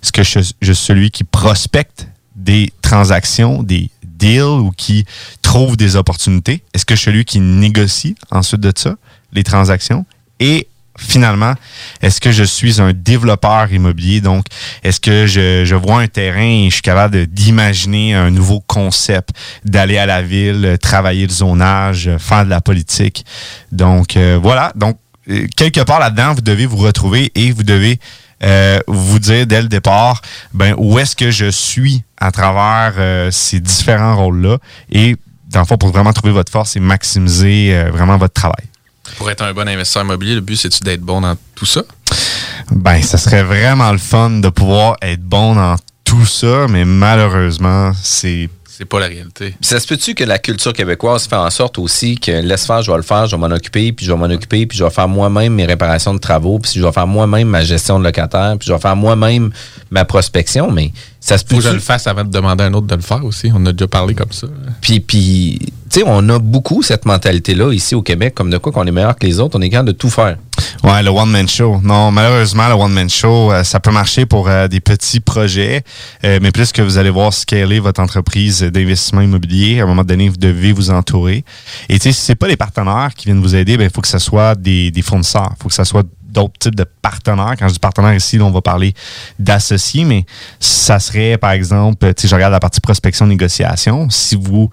[0.02, 5.06] Est-ce que je, je suis celui qui prospecte des transactions, des deals ou qui
[5.44, 6.64] trouve des opportunités?
[6.74, 8.96] Est-ce que je suis celui qui négocie ensuite de ça,
[9.32, 10.08] les transactions?
[10.40, 11.54] Et finalement,
[12.02, 14.22] est-ce que je suis un développeur immobilier?
[14.22, 14.46] Donc,
[14.84, 19.30] est-ce que je, je, vois un terrain et je suis capable d'imaginer un nouveau concept,
[19.64, 23.26] d'aller à la ville, travailler le zonage, faire de la politique?
[23.72, 24.72] Donc, euh, voilà.
[24.76, 24.98] Donc,
[25.56, 28.00] quelque part là-dedans, vous devez vous retrouver et vous devez
[28.44, 30.22] euh, vous dire dès le départ
[30.54, 34.58] ben, où est-ce que je suis à travers euh, ces différents rôles-là?
[34.92, 35.16] Et
[35.50, 38.66] dans le fond, pour vraiment trouver votre force et maximiser euh, vraiment votre travail.
[39.18, 41.84] Pour être un bon investisseur immobilier, le but, c'est-tu d'être bon dans tout ça?
[42.72, 47.92] Ben, ça serait vraiment le fun de pouvoir être bon dans tout ça, mais malheureusement,
[48.02, 49.56] c'est c'est pas la réalité.
[49.62, 52.92] Ça se peut-tu que la culture québécoise fait en sorte aussi que laisse faire, je
[52.92, 54.90] vais le faire, je vais m'en occuper, puis je vais m'en occuper, puis je vais
[54.90, 58.58] faire moi-même mes réparations de travaux, puis je vais faire moi-même ma gestion de locataire,
[58.60, 59.52] puis je vais faire moi-même
[59.92, 61.56] ma prospection, mais ça se peut.
[61.56, 63.50] Faut que je le fasse avant de demander à un autre de le faire aussi.
[63.56, 64.48] On a déjà parlé comme ça.
[64.82, 65.60] Puis, puis
[65.90, 68.92] tu sais, on a beaucoup cette mentalité-là ici au Québec, comme de quoi qu'on est
[68.92, 70.38] meilleur que les autres, on est capable de tout faire.
[70.84, 71.80] Ouais, le one-man show.
[71.84, 75.84] Non, malheureusement, le one-man show, euh, ça peut marcher pour euh, des petits projets,
[76.24, 80.04] euh, mais plus que vous allez voir scaler votre entreprise d'investissement immobilier, à un moment
[80.04, 81.44] donné, vous devez vous entourer.
[81.90, 84.02] Et tu sais, si c'est pas les partenaires qui viennent vous aider, ben il faut
[84.02, 85.52] que ce soit des, des fournisseurs.
[85.58, 87.56] Il faut que ce soit d'autres types de partenaires.
[87.58, 88.94] Quand je dis partenaire ici, là, on va parler
[89.40, 90.26] d'associés, mais
[90.60, 94.10] ça serait, par exemple, sais, je regarde la partie prospection-négociation.
[94.12, 94.70] Si vous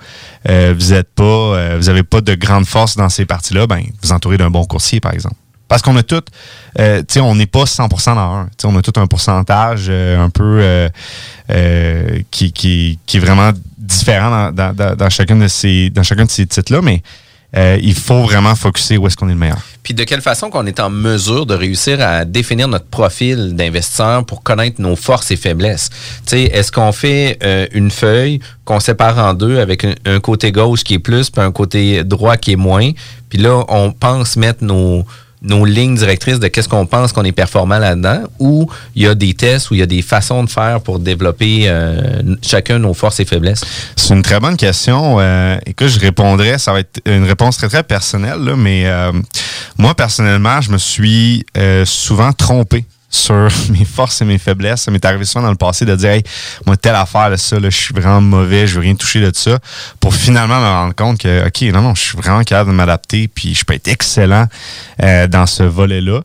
[0.48, 3.82] euh, vous êtes pas, euh, vous avez pas de grande force dans ces parties-là, ben
[4.02, 5.36] vous entourez d'un bon coursier, par exemple
[5.72, 6.20] Parce qu'on a tout,
[6.80, 8.44] euh, tu sais, on n'est pas 100% dans un.
[8.44, 10.90] Tu sais, on a tout un pourcentage euh, un peu euh,
[11.48, 16.26] euh, qui, qui, qui est vraiment différent dans, dans, dans, chacun de ces, dans chacun
[16.26, 17.02] de ces titres-là, mais
[17.56, 19.62] euh, il faut vraiment focuser où est-ce qu'on est le meilleur.
[19.82, 24.26] Puis de quelle façon qu'on est en mesure de réussir à définir notre profil d'investisseur
[24.26, 25.88] pour connaître nos forces et faiblesses?
[26.26, 30.20] Tu sais, est-ce qu'on fait euh, une feuille qu'on sépare en deux avec un, un,
[30.20, 32.90] côté gauche qui est plus puis un côté droit qui est moins,
[33.30, 35.04] puis là on pense mettre nos
[35.42, 39.14] nos lignes directrices de qu'est-ce qu'on pense qu'on est performant là-dedans, ou il y a
[39.14, 42.94] des tests, ou il y a des façons de faire pour développer euh, chacun nos
[42.94, 43.64] forces et faiblesses?
[43.96, 45.16] C'est une très bonne question.
[45.18, 49.12] Euh, écoute, je répondrais, ça va être une réponse très, très personnelle, là, mais euh,
[49.78, 54.82] moi, personnellement, je me suis euh, souvent trompé sur mes forces et mes faiblesses.
[54.82, 56.24] Ça m'est arrivé souvent dans le passé de dire, hey,
[56.66, 59.30] moi, telle affaire, là, ça, là, je suis vraiment mauvais, je veux rien toucher de
[59.34, 59.58] ça,
[60.00, 63.28] pour finalement me rendre compte que, OK, non, non, je suis vraiment capable de m'adapter,
[63.28, 64.46] puis je peux être excellent
[65.02, 66.22] euh, dans ce volet-là.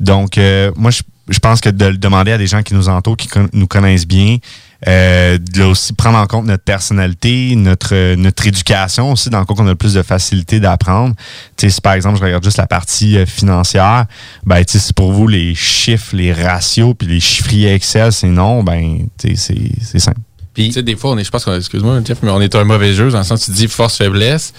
[0.00, 2.88] Donc, euh, moi, je, je pense que de le demander à des gens qui nous
[2.88, 4.38] entourent, qui nous connaissent bien,
[4.88, 9.54] euh, de aussi prendre en compte notre personnalité, notre notre éducation aussi, dans le cas
[9.54, 11.14] qu'on a plus de facilité d'apprendre.
[11.56, 14.06] Tu sais, si par exemple je regarde juste la partie euh, financière,
[14.44, 18.28] ben tu sais, si pour vous les chiffres, les ratios, puis les chiffriers Excel, c'est
[18.28, 20.20] non, ben c'est simple.
[20.52, 22.92] Puis, des fois, on est, je pense qu'on, excuse-moi, Jeff, mais on est un mauvais
[22.92, 24.52] jeu dans le sens où tu dis force-faiblesse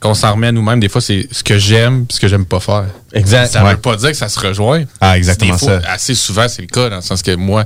[0.00, 2.60] qu'on s'en remet à nous-mêmes, des fois, c'est ce que j'aime ce que j'aime pas
[2.60, 2.84] faire.
[3.12, 3.50] Exact.
[3.50, 3.72] Ça ouais.
[3.72, 4.84] veut pas dire que ça se rejoint.
[5.00, 5.92] Ah, exactement des fois, ça.
[5.92, 7.64] Assez souvent, c'est le cas, dans le sens que moi,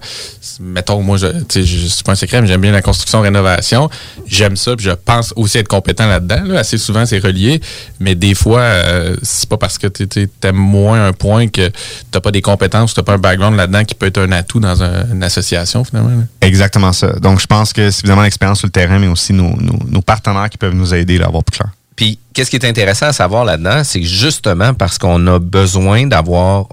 [0.60, 3.90] mettons, moi, je, je suis pas un secret, mais j'aime bien la construction, rénovation.
[4.26, 6.42] J'aime ça, puis je pense aussi être compétent là-dedans.
[6.46, 6.60] Là.
[6.60, 7.60] Assez souvent, c'est relié.
[8.00, 11.70] Mais des fois, euh, c'est pas parce que tu aimes moins un point que
[12.10, 14.82] t'as pas des compétences, t'as pas un background là-dedans qui peut être un atout dans
[14.82, 16.10] un, une association, finalement.
[16.10, 16.24] Là.
[16.40, 17.12] Exactement ça.
[17.20, 20.02] Donc, je pense que c'est évidemment l'expérience sur le terrain, mais aussi nos, nos, nos
[20.02, 21.72] partenaires qui peuvent nous aider à avoir plus clair.
[21.96, 26.68] Puis, qu'est-ce qui est intéressant à savoir là-dedans, c'est justement parce qu'on a besoin d'avoir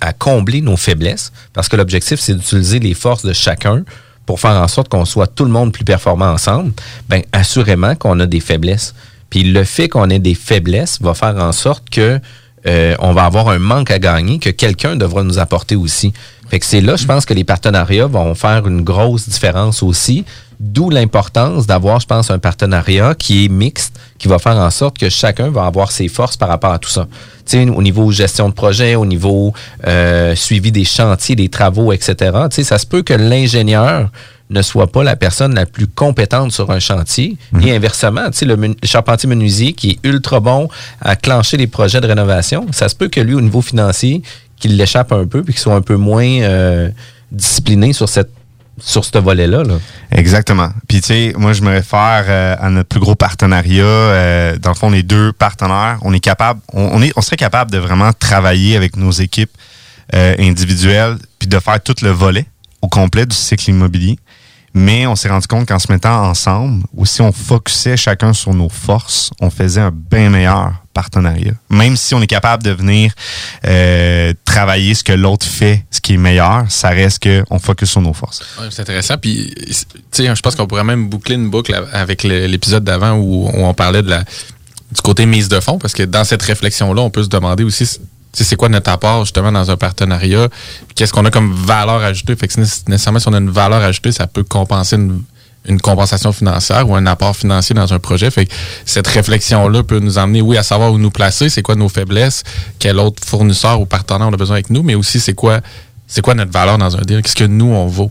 [0.00, 3.82] à combler nos faiblesses, parce que l'objectif, c'est d'utiliser les forces de chacun
[4.26, 6.72] pour faire en sorte qu'on soit tout le monde plus performant ensemble,
[7.08, 8.94] bien, assurément qu'on a des faiblesses.
[9.30, 12.20] Puis le fait qu'on ait des faiblesses va faire en sorte que
[12.66, 16.12] euh, on va avoir un manque à gagner que quelqu'un devra nous apporter aussi.
[16.48, 20.24] Fait que c'est là, je pense que les partenariats vont faire une grosse différence aussi.
[20.58, 24.98] D'où l'importance d'avoir, je pense, un partenariat qui est mixte, qui va faire en sorte
[24.98, 27.06] que chacun va avoir ses forces par rapport à tout ça.
[27.44, 29.52] Tu sais, au niveau gestion de projet, au niveau
[29.86, 32.14] euh, suivi des chantiers, des travaux, etc.
[32.50, 34.10] Tu sais, ça se peut que l'ingénieur
[34.48, 37.36] ne soit pas la personne la plus compétente sur un chantier.
[37.52, 37.66] Mmh.
[37.66, 40.68] Et inversement, tu sais, le, le charpentier menuisier qui est ultra bon
[41.00, 44.22] à clencher les projets de rénovation, ça se peut que lui, au niveau financier,
[44.58, 46.88] qu'il l'échappe un peu puis qu'il soit un peu moins euh,
[47.30, 48.30] discipliné sur cette
[48.78, 49.62] sur ce volet-là.
[49.62, 49.78] Là.
[50.10, 50.68] Exactement.
[50.88, 53.84] Puis, tu sais, moi, je me réfère euh, à notre plus gros partenariat.
[53.84, 55.98] Euh, dans le fond, on est deux partenaires.
[56.02, 59.50] On est capable, on, est, on serait capable de vraiment travailler avec nos équipes
[60.14, 62.46] euh, individuelles puis de faire tout le volet
[62.82, 64.18] au complet du cycle immobilier.
[64.78, 68.52] Mais on s'est rendu compte qu'en se mettant ensemble, ou si on focusait chacun sur
[68.52, 71.54] nos forces, on faisait un bien meilleur partenariat.
[71.70, 73.10] Même si on est capable de venir
[73.66, 78.02] euh, travailler ce que l'autre fait, ce qui est meilleur, ça reste qu'on focus sur
[78.02, 78.42] nos forces.
[78.68, 79.16] C'est intéressant.
[79.16, 79.54] Puis,
[80.14, 85.00] je pense qu'on pourrait même boucler une boucle avec l'épisode d'avant où, on parlait du
[85.02, 87.98] côté mise de fond, parce que dans cette réflexion-là, on peut se demander aussi
[88.44, 90.48] c'est quoi notre apport justement dans un partenariat,
[90.94, 92.36] qu'est-ce qu'on a comme valeur ajoutée?
[92.36, 95.22] Fait que nécessairement, si on a une valeur ajoutée, ça peut compenser une,
[95.66, 98.30] une, compensation financière ou un apport financier dans un projet.
[98.30, 98.52] Fait que
[98.84, 102.42] cette réflexion-là peut nous emmener, oui, à savoir où nous placer, c'est quoi nos faiblesses,
[102.78, 105.60] quel autre fournisseur ou partenaire on a besoin avec nous, mais aussi c'est quoi,
[106.06, 108.10] c'est quoi notre valeur dans un deal, qu'est-ce que nous on vaut?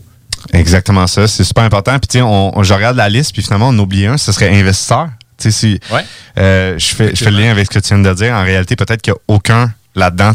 [0.52, 1.98] Exactement ça, c'est super important.
[1.98, 4.48] Puis tiens, on, on, je regarde la liste, puis finalement on oublie un, ce serait
[4.48, 5.08] investisseur.
[5.38, 6.04] Tu sais, si ouais.
[6.38, 8.42] euh, je fais, je fais le lien avec ce que tu viens de dire, en
[8.42, 10.32] réalité, peut-être qu'il n'y a aucun là-dedans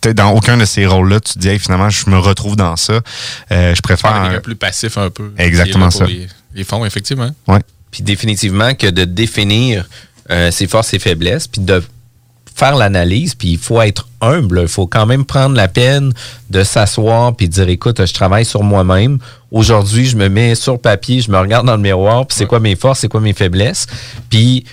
[0.00, 2.76] peut-être dans aucun de ces rôles-là, tu te dis, hey, finalement, je me retrouve dans
[2.76, 3.00] ça.
[3.50, 4.14] Euh, je préfère.
[4.14, 5.32] Un, un plus passif un peu.
[5.38, 6.06] Exactement ça.
[6.06, 7.30] Les, les, fonds, effectivement.
[7.46, 7.60] Ouais.
[7.90, 9.88] Puis définitivement que de définir
[10.30, 11.82] euh, ses forces et faiblesses, puis de
[12.54, 14.60] faire l'analyse, puis il faut être humble.
[14.62, 16.12] Il faut quand même prendre la peine
[16.50, 19.18] de s'asseoir puis dire, écoute, je travaille sur moi-même.
[19.50, 22.48] Aujourd'hui, je me mets sur papier, je me regarde dans le miroir, puis c'est ouais.
[22.48, 23.86] quoi mes forces, c'est quoi mes faiblesses.
[24.28, 24.64] Puis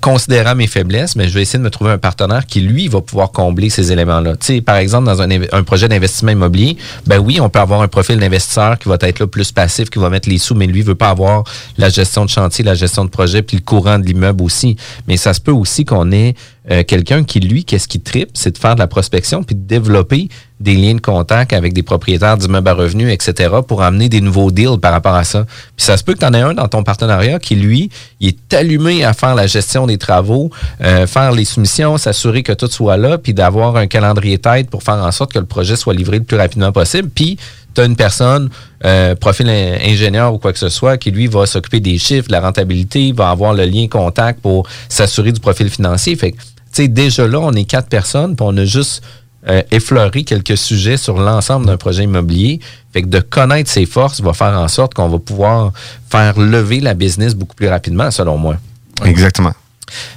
[0.00, 3.00] considérant mes faiblesses, mais je vais essayer de me trouver un partenaire qui, lui, va
[3.00, 4.34] pouvoir combler ces éléments-là.
[4.64, 8.78] Par exemple, dans un, projet d'investissement immobilier, ben oui, on peut avoir un profil d'investisseur
[8.78, 11.10] qui va être là plus passif, qui va mettre les sous, mais lui veut pas
[11.10, 11.44] avoir
[11.78, 14.76] la gestion de chantier, la gestion de projet, puis le courant de l'immeuble aussi.
[15.06, 16.34] Mais ça se peut aussi qu'on ait
[16.70, 19.60] euh, quelqu'un qui, lui, qu'est-ce qui tripe, c'est de faire de la prospection puis de
[19.60, 20.28] développer
[20.60, 24.50] des liens de contact avec des propriétaires d'immeubles à revenus, etc., pour amener des nouveaux
[24.50, 25.44] deals par rapport à ça.
[25.76, 28.28] Puis ça se peut que tu en aies un dans ton partenariat qui, lui, il
[28.28, 32.68] est allumé à faire la gestion des travaux, euh, faire les soumissions, s'assurer que tout
[32.68, 35.92] soit là, puis d'avoir un calendrier tête pour faire en sorte que le projet soit
[35.92, 37.10] livré le plus rapidement possible.
[37.14, 37.36] Puis
[37.74, 38.48] tu as une personne,
[38.84, 42.32] euh, profil ingénieur ou quoi que ce soit, qui lui va s'occuper des chiffres, de
[42.32, 46.14] la rentabilité, va avoir le lien contact pour s'assurer du profil financier.
[46.16, 46.38] Fait que,
[46.74, 49.02] sais, déjà là, on est quatre personnes, puis on a juste
[49.48, 52.60] euh, effleuré quelques sujets sur l'ensemble d'un projet immobilier.
[52.92, 55.72] Fait que de connaître ses forces va faire en sorte qu'on va pouvoir
[56.10, 58.56] faire lever la business beaucoup plus rapidement, selon moi.
[59.04, 59.52] Exactement.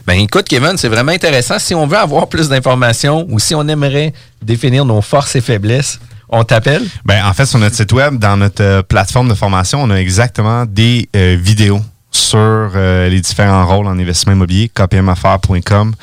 [0.06, 1.60] Ben écoute, Kevin, c'est vraiment intéressant.
[1.60, 6.00] Si on veut avoir plus d'informations ou si on aimerait définir nos forces et faiblesses,
[6.30, 6.86] on t'appelle?
[7.06, 9.96] Ben, en fait, sur notre site web, dans notre euh, plateforme de formation, on a
[9.96, 11.82] exactement des euh, vidéos
[12.18, 15.94] sur euh, les différents rôles en investissement immobilier, kpmaffaires.com.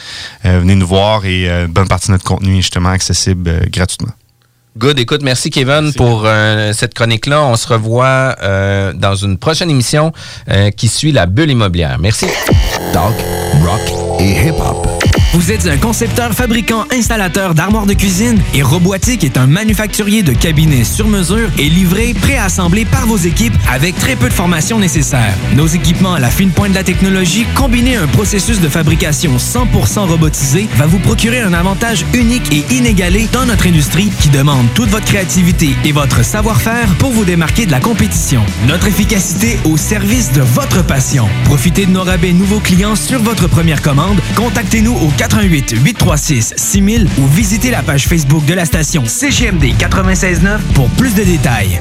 [0.45, 4.12] venez nous voir et une bonne partie de notre contenu est justement accessible gratuitement.
[4.77, 4.99] Good.
[4.99, 6.27] Écoute, merci Kevin pour
[6.73, 7.43] cette chronique-là.
[7.45, 8.37] On se revoit
[8.95, 10.12] dans une prochaine émission
[10.77, 11.99] qui suit la bulle immobilière.
[12.01, 12.27] Merci.
[12.93, 13.15] Talk,
[13.62, 15.24] rock et hip-hop.
[15.35, 20.32] Vous êtes un concepteur, fabricant, installateur d'armoires de cuisine et Robotique est un manufacturier de
[20.32, 25.35] cabinets sur mesure et livré, préassemblé par vos équipes avec très peu de formation nécessaire.
[25.57, 29.37] Nos équipements à la fine pointe de la technologie, combinés à un processus de fabrication
[29.37, 34.68] 100% robotisé, va vous procurer un avantage unique et inégalé dans notre industrie qui demande
[34.76, 38.45] toute votre créativité et votre savoir-faire pour vous démarquer de la compétition.
[38.68, 41.28] Notre efficacité au service de votre passion.
[41.47, 44.20] Profitez de nos rabais nouveaux clients sur votre première commande.
[44.37, 50.61] Contactez-nous au 88 836 6000 ou visitez la page Facebook de la station CGMD 969
[50.75, 51.81] pour plus de détails.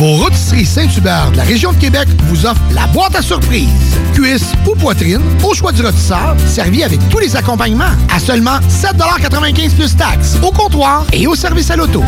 [0.00, 3.68] Vos rôtisseries Saint-Hubert de la région de Québec vous offrent la boîte à surprise.
[4.14, 9.74] Cuisse ou poitrine, au choix du rôtisseur, servi avec tous les accompagnements à seulement 7,95
[9.74, 12.02] plus taxes, au comptoir et au service à l'auto.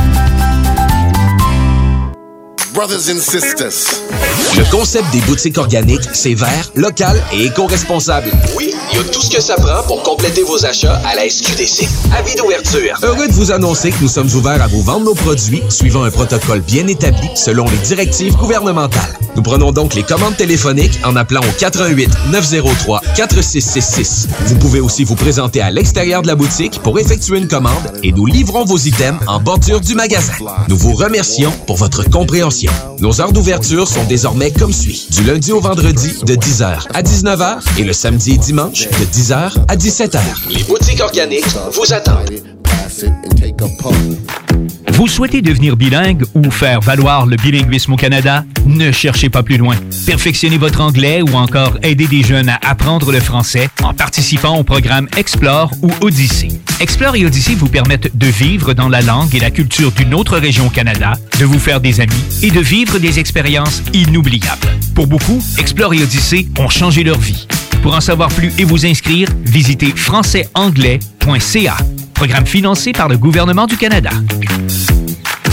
[2.74, 4.00] Brothers and sisters.
[4.56, 8.30] Le concept des boutiques organiques, c'est vert, local et éco-responsable.
[8.56, 11.28] Oui, il y a tout ce que ça prend pour compléter vos achats à la
[11.28, 11.86] SQDC.
[12.16, 12.98] Avis d'ouverture.
[13.02, 16.10] Heureux de vous annoncer que nous sommes ouverts à vous vendre nos produits suivant un
[16.10, 19.18] protocole bien établi selon les directives gouvernementales.
[19.34, 24.28] Nous prenons donc les commandes téléphoniques en appelant au 88 903 4666.
[24.46, 28.12] Vous pouvez aussi vous présenter à l'extérieur de la boutique pour effectuer une commande et
[28.12, 30.34] nous livrons vos items en bordure du magasin.
[30.68, 32.61] Nous vous remercions pour votre compréhension.
[33.00, 35.08] Nos heures d'ouverture sont désormais comme suit.
[35.10, 39.52] Du lundi au vendredi de 10h à 19h et le samedi et dimanche de 10h
[39.68, 40.20] à 17h.
[40.50, 42.30] Les boutiques organiques vous attendent.
[44.92, 48.44] Vous souhaitez devenir bilingue ou faire valoir le bilinguisme au Canada?
[48.66, 49.76] Ne cherchez pas plus loin.
[50.06, 54.62] Perfectionnez votre anglais ou encore aidez des jeunes à apprendre le français en participant au
[54.62, 56.61] programme Explore ou Odyssée.
[56.82, 60.36] Explore et Odyssée vous permettent de vivre dans la langue et la culture d'une autre
[60.36, 62.12] région au Canada, de vous faire des amis
[62.42, 64.66] et de vivre des expériences inoubliables.
[64.92, 67.46] Pour beaucoup, Explore et Odyssée ont changé leur vie.
[67.84, 71.76] Pour en savoir plus et vous inscrire, visitez françaisanglais.ca.
[72.14, 74.10] Programme financé par le gouvernement du Canada.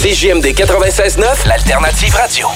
[0.00, 2.46] CJMD 96.9, l'alternative radio.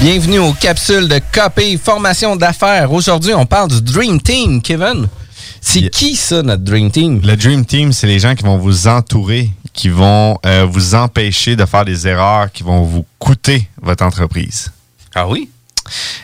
[0.00, 2.90] Bienvenue aux capsules de KP Formation d'affaires.
[2.90, 5.06] Aujourd'hui, on parle du Dream Team, Kevin.
[5.60, 7.20] C'est qui ça, notre Dream Team?
[7.22, 11.56] Le Dream Team, c'est les gens qui vont vous entourer, qui vont euh, vous empêcher
[11.56, 14.72] de faire des erreurs qui vont vous coûter votre entreprise.
[15.14, 15.50] Ah oui?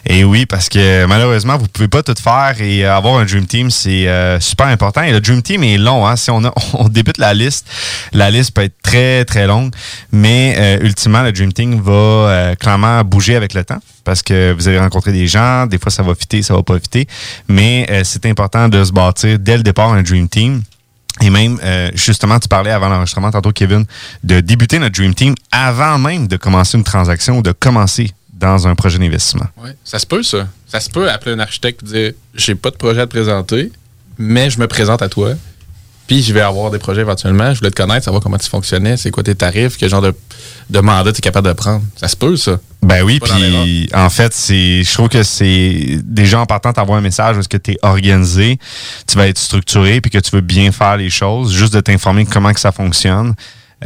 [0.06, 3.46] Et oui, parce que malheureusement, vous pouvez pas tout faire et euh, avoir un Dream
[3.46, 5.02] Team, c'est euh, super important.
[5.02, 6.06] Et le Dream Team est long.
[6.06, 6.16] Hein?
[6.16, 6.40] Si on,
[6.88, 7.66] débute la liste,
[8.12, 9.72] la liste peut être très, très longue.
[10.12, 14.68] Mais euh, ultimement, le Dream Team va clairement bouger avec le temps parce que vous
[14.68, 15.66] allez rencontrer des gens.
[15.66, 17.06] Des fois, ça va fitter, ça va pas fitter.
[17.48, 20.62] Mais c'est important de se bâtir dès le départ un Dream Team.
[21.20, 21.58] Et même,
[21.94, 23.84] justement, tu parlais avant l'enregistrement tantôt, Kevin,
[24.22, 28.66] de débuter notre Dream Team avant même de commencer une transaction ou de commencer dans
[28.66, 29.46] un projet d'investissement.
[29.62, 30.48] Ouais, ça se peut, ça.
[30.66, 33.72] Ça se peut appeler un architecte et dire j'ai pas de projet à te présenter,
[34.16, 35.34] mais je me présente à toi.
[36.06, 37.52] Puis je vais avoir des projets éventuellement.
[37.52, 40.14] Je voulais te connaître, savoir comment tu fonctionnais, c'est quoi tes tarifs, quel genre de,
[40.70, 41.82] de mandat tu es capable de prendre.
[41.96, 42.58] Ça se peut, ça.
[42.80, 47.02] Ben oui, puis en fait, c'est, je trouve que c'est déjà en partant t'envoies un
[47.02, 48.58] message parce que tu es organisé,
[49.06, 52.24] tu vas être structuré, puis que tu veux bien faire les choses, juste de t'informer
[52.24, 53.34] comment que ça fonctionne.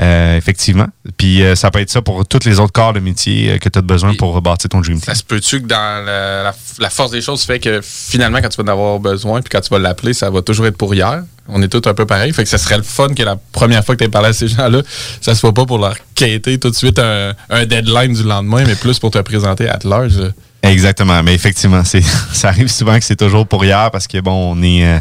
[0.01, 0.87] Euh, effectivement.
[1.19, 3.69] Puis euh, ça peut être ça pour tous les autres corps de métier euh, que
[3.69, 5.05] tu as besoin pour rebâtir ton Dream Team.
[5.05, 8.49] Ça se peut-tu que dans la, la- la force des choses fait que finalement, quand
[8.49, 10.95] tu vas en avoir besoin, puis quand tu vas l'appeler, ça va toujours être pour
[10.95, 11.23] hier?
[11.49, 12.33] On est tous un peu pareil.
[12.33, 14.49] Fait que ça serait le fun que la première fois que tu parlé à ces
[14.49, 14.83] gens-là,
[15.21, 18.77] ça soit pas pour leur quêter tout de suite un, un deadline du lendemain, mais
[18.77, 20.21] plus pour te présenter à large.
[20.65, 22.03] Exactement, mais effectivement, c'est
[22.33, 24.99] ça arrive souvent que c'est toujours pour hier parce que bon, on est euh,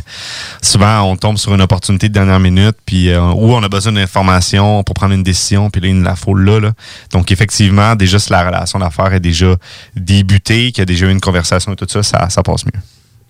[0.62, 3.94] souvent on tombe sur une opportunité de dernière minute puis euh, où on a besoin
[3.94, 6.72] d'informations pour prendre une décision puis là il nous la faut là, là.
[7.12, 9.56] Donc effectivement, déjà si la relation d'affaires est déjà
[9.96, 12.82] débutée, qu'il y a déjà eu une conversation et tout ça, ça, ça passe mieux.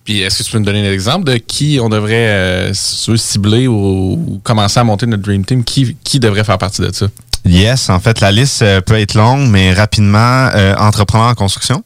[0.04, 3.68] Puis est-ce que tu peux nous donner un exemple de qui on devrait euh, cibler
[3.68, 5.62] ou, ou commencer à monter notre Dream Team?
[5.62, 7.06] Qui, qui devrait faire partie de ça?
[7.44, 11.84] Yes, en fait, la liste euh, peut être longue, mais rapidement, euh, entrepreneur en construction,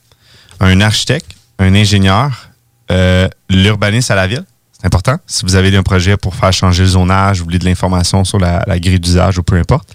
[0.60, 2.50] un architecte, un ingénieur,
[2.90, 4.44] euh, l'urbaniste à la ville.
[4.72, 5.16] C'est important.
[5.26, 8.38] Si vous avez un projet pour faire changer le zonage, vous voulez de l'information sur
[8.38, 9.94] la, grille d'usage ou peu importe.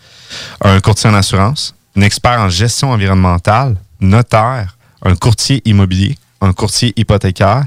[0.61, 6.93] Un courtier en assurance, un expert en gestion environnementale, notaire, un courtier immobilier, un courtier
[6.95, 7.65] hypothécaire,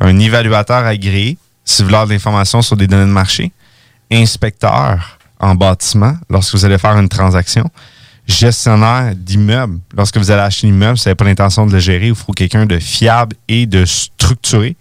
[0.00, 3.50] un évaluateur agréé, si vous voulez de l'information sur des données de marché,
[4.10, 7.68] inspecteur en bâtiment lorsque vous allez faire une transaction,
[8.26, 12.08] gestionnaire d'immeuble lorsque vous allez acheter un immeuble, vous n'avez pas l'intention de le gérer,
[12.08, 14.76] il faut quelqu'un de fiable et de structuré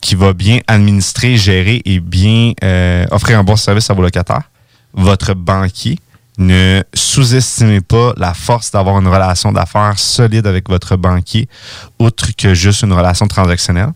[0.00, 4.42] qui va bien administrer, gérer et bien euh, offrir un bon service à vos locataires.
[4.92, 5.98] Votre banquier,
[6.38, 11.48] ne sous-estimez pas la force d'avoir une relation d'affaires solide avec votre banquier,
[11.98, 13.92] outre que juste une relation transactionnelle.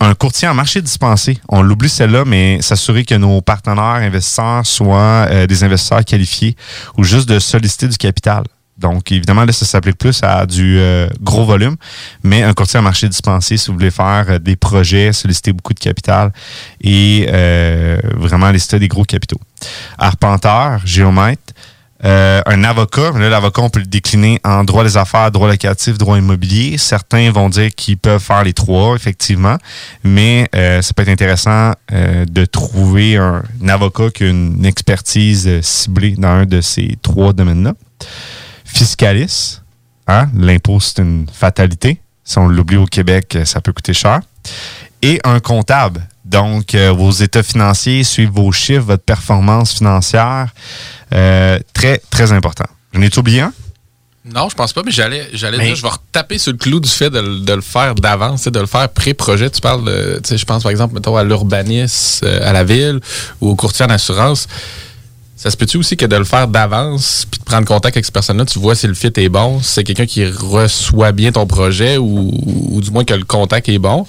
[0.00, 1.40] Un courtier en marché dispensé.
[1.48, 6.56] On l'oublie celle-là, mais s'assurer que nos partenaires investisseurs soient euh, des investisseurs qualifiés
[6.96, 8.44] ou juste de solliciter du capital.
[8.76, 11.74] Donc, évidemment, là, ça s'applique plus à du euh, gros volume,
[12.22, 15.74] mais un courtier en marché dispensé, si vous voulez faire euh, des projets, solliciter beaucoup
[15.74, 16.32] de capital
[16.80, 17.26] et
[18.14, 19.40] vraiment lister des gros capitaux.
[19.98, 21.42] Arpenteur, géomètre,
[22.04, 25.98] euh, un avocat, là, l'avocat, on peut le décliner en droit des affaires, droit locatif,
[25.98, 26.78] droit immobilier.
[26.78, 29.56] Certains vont dire qu'ils peuvent faire les trois, effectivement,
[30.04, 35.46] mais euh, ça peut être intéressant euh, de trouver un, avocat qui a une expertise
[35.48, 37.74] euh, ciblée dans un de ces trois domaines-là.
[38.64, 39.62] Fiscaliste,
[40.06, 42.00] hein, l'impôt, c'est une fatalité.
[42.22, 44.20] Si on l'oublie au Québec, ça peut coûter cher.
[45.02, 46.06] Et un comptable.
[46.28, 50.48] Donc, euh, vos états financiers, suivre vos chiffres, votre performance financière.
[51.14, 52.66] Euh, très, très important.
[52.92, 53.52] J'en ai oublié un?
[54.34, 56.88] Non, je pense pas, mais j'allais, j'allais dire, je vais retaper sur le clou du
[56.88, 59.48] fait de, le- de le faire d'avance, de le faire pré-projet.
[59.48, 62.62] Tu parles, de- tu sais, je pense par exemple, mettons, à l'urbanisme, euh, à la
[62.62, 63.00] ville
[63.40, 64.46] ou au courtier en assurance.
[65.34, 68.12] Ça se peut-tu aussi que de le faire d'avance, puis de prendre contact avec cette
[68.12, 71.46] personne-là, tu vois si le fit est bon, si c'est quelqu'un qui reçoit bien ton
[71.46, 72.30] projet ou,
[72.70, 74.04] ou du moins que le contact est bon,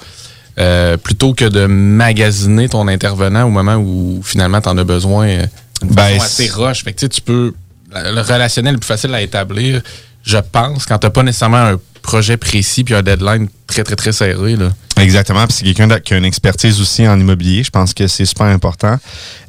[0.58, 5.28] euh, plutôt que de magasiner ton intervenant au moment où finalement tu en as besoin
[5.28, 5.46] euh,
[5.84, 6.84] Ben, façon assez roche.
[6.84, 7.54] Fait que tu peux.
[7.92, 9.82] Le relationnel le plus facile à établir,
[10.24, 13.96] je pense, quand tu n'as pas nécessairement un projet précis puis un deadline très, très,
[13.96, 14.56] très serré.
[14.56, 14.70] Là.
[14.98, 15.48] Exactement.
[15.48, 17.64] Puis c'est quelqu'un qui a une expertise aussi en immobilier.
[17.64, 18.98] Je pense que c'est super important.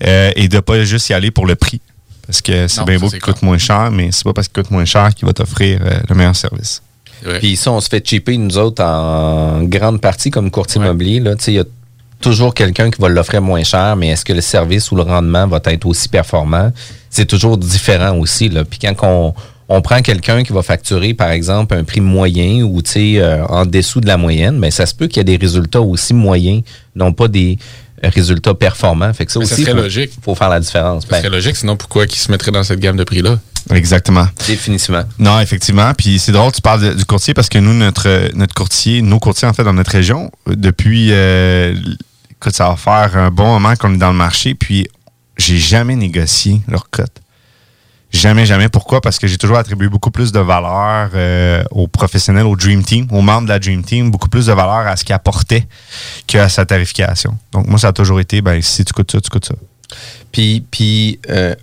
[0.07, 1.80] Euh, et de pas juste y aller pour le prix.
[2.26, 4.70] Parce que c'est bien beau qu'il coûte moins cher, mais c'est pas parce qu'il coûte
[4.70, 6.80] moins cher qu'il va t'offrir le meilleur service.
[7.38, 11.20] Puis ça, on se fait cheaper, nous autres, en grande partie comme courtier immobilier.
[11.20, 11.34] là.
[11.36, 11.64] Tu sais, Il y a
[12.20, 15.46] toujours quelqu'un qui va l'offrir moins cher, mais est-ce que le service ou le rendement
[15.46, 16.72] va être aussi performant?
[17.08, 18.48] C'est toujours différent aussi.
[18.48, 18.64] Là.
[18.64, 19.34] Puis quand on,
[19.68, 23.44] on prend quelqu'un qui va facturer, par exemple, un prix moyen ou tu sais, euh,
[23.46, 26.12] en dessous de la moyenne, mais ça se peut qu'il y ait des résultats aussi
[26.14, 26.62] moyens,
[26.94, 27.58] non pas des
[28.02, 29.12] résultats performants.
[29.12, 30.10] Fait que ça Mais ça aussi, serait faut- logique.
[30.22, 31.02] faut faire la différence.
[31.04, 33.38] Ça Ben, serait logique, sinon pourquoi ils se mettraient dans cette gamme de prix-là?
[33.72, 34.26] Exactement.
[34.46, 35.04] Définitivement.
[35.18, 35.92] Non, effectivement.
[35.94, 39.18] Puis c'est drôle, tu parles de- du courtier parce que nous, notre, notre courtier, nos
[39.18, 41.74] courtiers, en fait, dans notre région, euh, depuis, euh,
[42.30, 44.86] écoute, ça va faire un bon moment qu'on est dans le marché, puis
[45.36, 47.12] j'ai jamais négocié leur cote.
[48.12, 48.68] Jamais, jamais.
[48.68, 49.00] Pourquoi?
[49.00, 53.06] Parce que j'ai toujours attribué beaucoup plus de valeur euh, aux professionnels, au Dream Team,
[53.12, 55.68] aux membres de la Dream Team, beaucoup plus de valeur à ce qu'ils apportaient
[56.26, 57.38] qu'à sa tarification.
[57.52, 59.54] Donc, moi, ça a toujours été, ben, si tu coûtes ça, tu coûtes ça.
[60.32, 61.54] Puis, puis euh,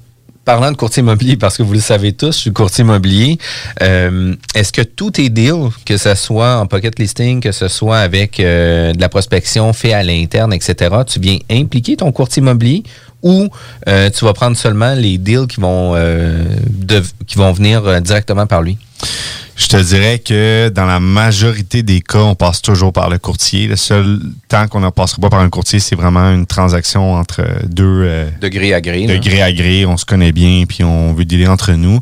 [0.48, 3.38] parlant de courtier immobilier, parce que vous le savez tous, je suis courtier immobilier,
[3.82, 7.98] euh, est-ce que tous tes deals, que ce soit en pocket listing, que ce soit
[7.98, 12.84] avec euh, de la prospection fait à l'interne, etc., tu viens impliquer ton courtier immobilier
[13.24, 13.50] ou
[13.90, 15.92] euh, tu vas prendre seulement les deals qui vont,
[17.52, 18.78] venir directement par lui?
[19.56, 23.68] Je te dirais que dans la majorité des cas, on passe toujours par le courtier.
[23.68, 27.42] Le seul temps qu'on ne passera pas par un courtier, c'est vraiment une transaction entre
[27.68, 27.84] deux.
[28.06, 29.08] euh, De gré à gré.
[29.08, 29.86] de gré à gré.
[29.88, 32.00] On se connaît bien, puis on veut dealer entre nous.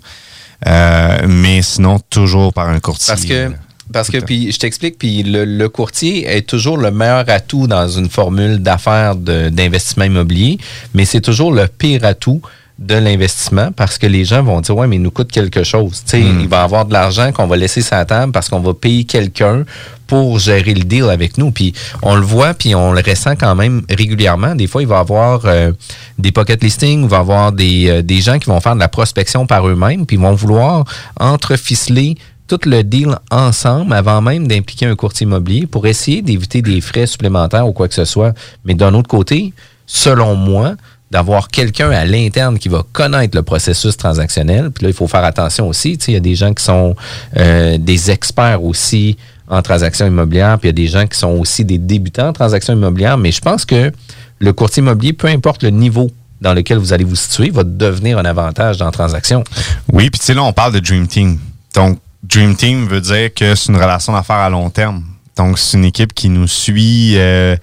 [0.68, 3.08] Euh, mais sinon, toujours par un courtier.
[3.14, 3.52] Parce que,
[3.94, 7.88] parce que puis je t'explique, puis le, le courtier est toujours le meilleur atout dans
[7.88, 10.58] une formule d'affaires d'investissement immobilier,
[10.94, 12.42] mais c'est toujours le pire atout
[12.78, 16.04] de l'investissement parce que les gens vont dire ouais mais il nous coûte quelque chose
[16.06, 16.42] tu sais Mm.
[16.42, 19.06] il va avoir de l'argent qu'on va laisser sur la table parce qu'on va payer
[19.06, 19.64] quelqu'un
[20.08, 23.56] pour gérer le deal avec nous puis on le voit puis on le ressent quand
[23.56, 25.72] même régulièrement des fois il va y avoir euh,
[26.20, 28.82] des pocket listings il va y avoir des, euh, des gens qui vont faire de
[28.82, 30.84] la prospection par eux-mêmes puis ils vont vouloir
[31.18, 32.18] entreficeler
[32.48, 37.08] tout le deal ensemble avant même d'impliquer un courtier immobilier pour essayer d'éviter des frais
[37.08, 38.34] supplémentaires ou quoi que ce soit.
[38.64, 39.52] Mais d'un autre côté,
[39.88, 40.76] selon moi,
[41.12, 45.24] d'avoir quelqu'un à l'interne qui va connaître le processus transactionnel, puis là, il faut faire
[45.24, 46.96] attention aussi, il y a des gens qui sont
[47.38, 51.32] euh, des experts aussi en transactions immobilières, puis il y a des gens qui sont
[51.32, 53.92] aussi des débutants en transactions immobilières, mais je pense que
[54.40, 56.10] le courtier immobilier, peu importe le niveau
[56.42, 59.44] dans lequel vous allez vous situer, va devenir un avantage dans la transaction.
[59.92, 61.40] Oui, puis tu sais, là, on parle de Dream Team.
[61.74, 65.04] Donc, Dream Team veut dire que c'est une relation d'affaires à long terme.
[65.36, 67.58] Donc, c'est une équipe qui nous suit euh,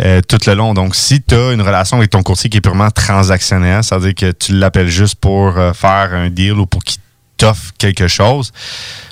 [0.00, 0.72] euh, tout le long.
[0.72, 4.30] Donc, si tu as une relation avec ton courtier qui est purement transactionnelle, c'est-à-dire que
[4.30, 7.00] tu l'appelles juste pour euh, faire un deal ou pour qu'il
[7.36, 8.52] t'offre quelque chose,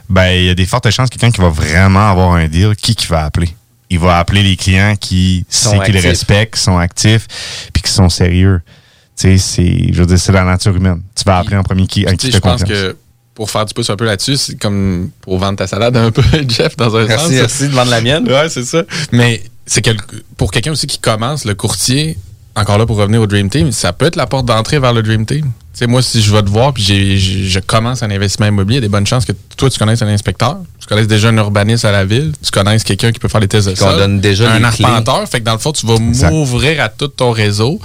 [0.08, 2.76] ben il y a des fortes chances que quelqu'un qui va vraiment avoir un deal,
[2.76, 3.48] qui qui va appeler?
[3.90, 7.26] Il va appeler les clients qui sait qu'ils respectent, qui sont actifs,
[7.72, 8.60] puis qui sont sérieux.
[9.16, 11.02] Tu sais, c'est, je veux dire, c'est la nature humaine.
[11.14, 12.68] Tu vas appeler en premier qui, à qui je pense confiance.
[12.68, 12.96] que
[13.36, 16.22] pour faire du pouce un peu là-dessus, c'est comme pour vendre ta salade un peu,
[16.48, 17.32] Jeff, dans un Merci, sens.
[17.34, 18.26] merci de vendre la mienne.
[18.28, 18.82] Ouais, c'est ça.
[19.12, 19.90] Mais c'est que
[20.36, 22.16] pour quelqu'un aussi qui commence, le courtier,
[22.56, 25.02] encore là pour revenir au Dream Team, ça peut être la porte d'entrée vers le
[25.02, 25.42] Dream Team.
[25.42, 28.80] Tu sais, moi, si je vais te voir puis je commence un investissement immobilier, il
[28.82, 31.36] y a des bonnes chances que toi, tu connaisses un inspecteur, tu connaisses déjà un
[31.36, 34.20] urbaniste à la ville, tu connaisses quelqu'un qui peut faire les tests de sol, donne
[34.20, 34.86] déjà un clés.
[34.86, 35.28] arpenteur.
[35.28, 35.98] Fait que dans le fond, tu vas
[36.30, 37.78] m'ouvrir à tout ton réseau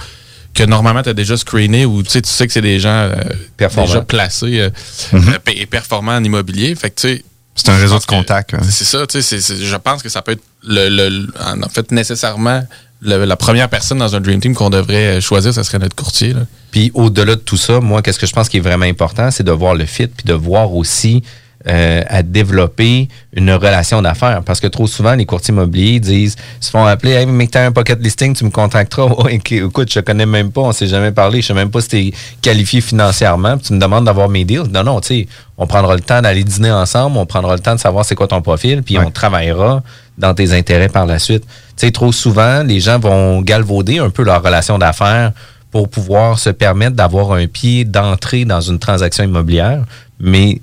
[0.54, 2.90] que normalement tu as déjà screené ou tu sais, tu sais que c'est des gens
[3.10, 3.14] euh,
[3.58, 4.70] déjà placés euh,
[5.12, 5.28] Mhm.
[5.34, 6.74] euh, et performants en immobilier.
[6.74, 7.24] Fait que tu sais,
[7.54, 8.54] C'est un réseau de contacts.
[8.54, 8.60] hein.
[8.62, 11.28] C'est ça, tu sais, c'est- c'est- je pense que ça peut être le, le- le-
[11.64, 12.62] en fait nécessairement
[13.02, 15.96] le- la première personne dans un Dream Team qu'on devrait euh, choisir, ça serait notre
[15.96, 16.32] courtier.
[16.34, 16.40] là.
[16.70, 19.42] Puis au-delà de tout ça, moi, qu'est-ce que je pense qui est vraiment important, c'est
[19.42, 21.22] de voir le fit, puis de voir aussi
[21.68, 24.42] euh, à développer une relation d'affaires.
[24.44, 27.72] Parce que trop souvent, les courtiers immobiliers disent, se font appeler, hey, mais t'as un
[27.72, 29.06] pocket listing, tu me contacteras.
[29.22, 31.70] Ouais, ok, écoute, je te connais même pas, on s'est jamais parlé, je sais même
[31.70, 34.68] pas si t'es qualifié financièrement, puis tu me demandes d'avoir mes deals.
[34.72, 37.74] Non, non, tu sais, on prendra le temps d'aller dîner ensemble, on prendra le temps
[37.74, 39.04] de savoir c'est quoi ton profil, puis Ouais.
[39.06, 39.82] on travaillera
[40.18, 41.44] dans tes intérêts par la suite.
[41.76, 45.32] Tu sais, trop souvent, les gens vont galvauder un peu leur relation d'affaires
[45.70, 49.84] pour pouvoir se permettre d'avoir un pied d'entrée dans une transaction immobilière,
[50.20, 50.60] mais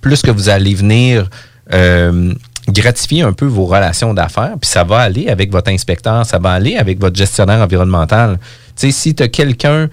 [0.00, 1.28] plus que vous allez venir
[1.72, 2.32] euh,
[2.68, 6.52] gratifier un peu vos relations d'affaires, puis ça va aller avec votre inspecteur, ça va
[6.52, 8.38] aller avec votre gestionnaire environnemental.
[8.76, 9.88] Tu sais, si tu as quelqu'un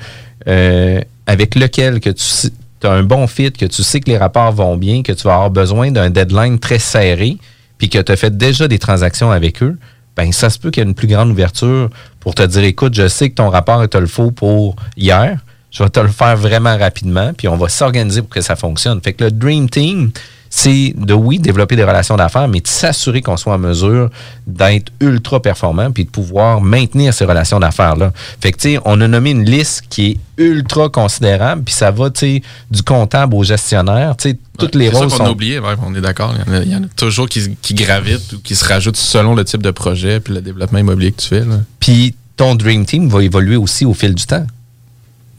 [0.48, 2.52] euh, avec lequel que tu
[2.84, 5.34] as un bon fit, que tu sais que les rapports vont bien, que tu vas
[5.34, 7.38] avoir besoin d'un deadline très serré,
[7.78, 9.78] puis que tu as fait déjà des transactions avec eux,
[10.16, 11.90] ben ça se peut qu'il y ait une plus grande ouverture
[12.20, 15.38] pour te dire écoute, je sais que ton rapport te le faut pour hier,
[15.78, 19.00] je vais te le faire vraiment rapidement, puis on va s'organiser pour que ça fonctionne.
[19.02, 20.12] Fait que le Dream Team,
[20.50, 24.10] c'est de, oui, développer des relations d'affaires, mais de s'assurer qu'on soit en mesure
[24.48, 28.14] d'être ultra performant puis de pouvoir maintenir ces relations d'affaires-là.
[28.40, 31.92] Fait que, tu sais, on a nommé une liste qui est ultra considérable, puis ça
[31.92, 35.26] va, tu sais, du comptable au gestionnaire, tu sais, toutes les rôles qu'on sont...
[35.26, 36.34] a oublié, ouais, on est d'accord.
[36.48, 38.66] Il, y en a- il y en a toujours qui, qui gravitent ou qui se
[38.66, 41.44] rajoutent selon le type de projet puis le développement immobilier que tu fais.
[41.82, 44.48] Puis ton Dream Team va évoluer aussi au fil du temps.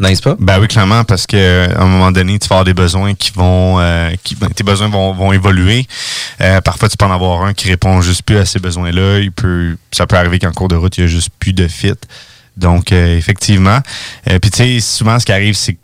[0.01, 0.37] N'est-ce pas?
[0.39, 3.33] Ben oui, clairement, parce que à un moment donné, tu vas avoir des besoins qui
[3.35, 5.87] vont, euh, qui, ben, tes besoins vont, vont évoluer.
[6.41, 9.19] Euh, parfois, tu peux en avoir un qui répond juste plus à ces besoins-là.
[9.19, 11.67] Il peut, ça peut arriver qu'en cours de route, il y a juste plus de
[11.67, 11.95] fit.
[12.57, 13.81] Donc, euh, effectivement.
[14.31, 15.77] Euh, Puis, tu sais, souvent, ce qui arrive, c'est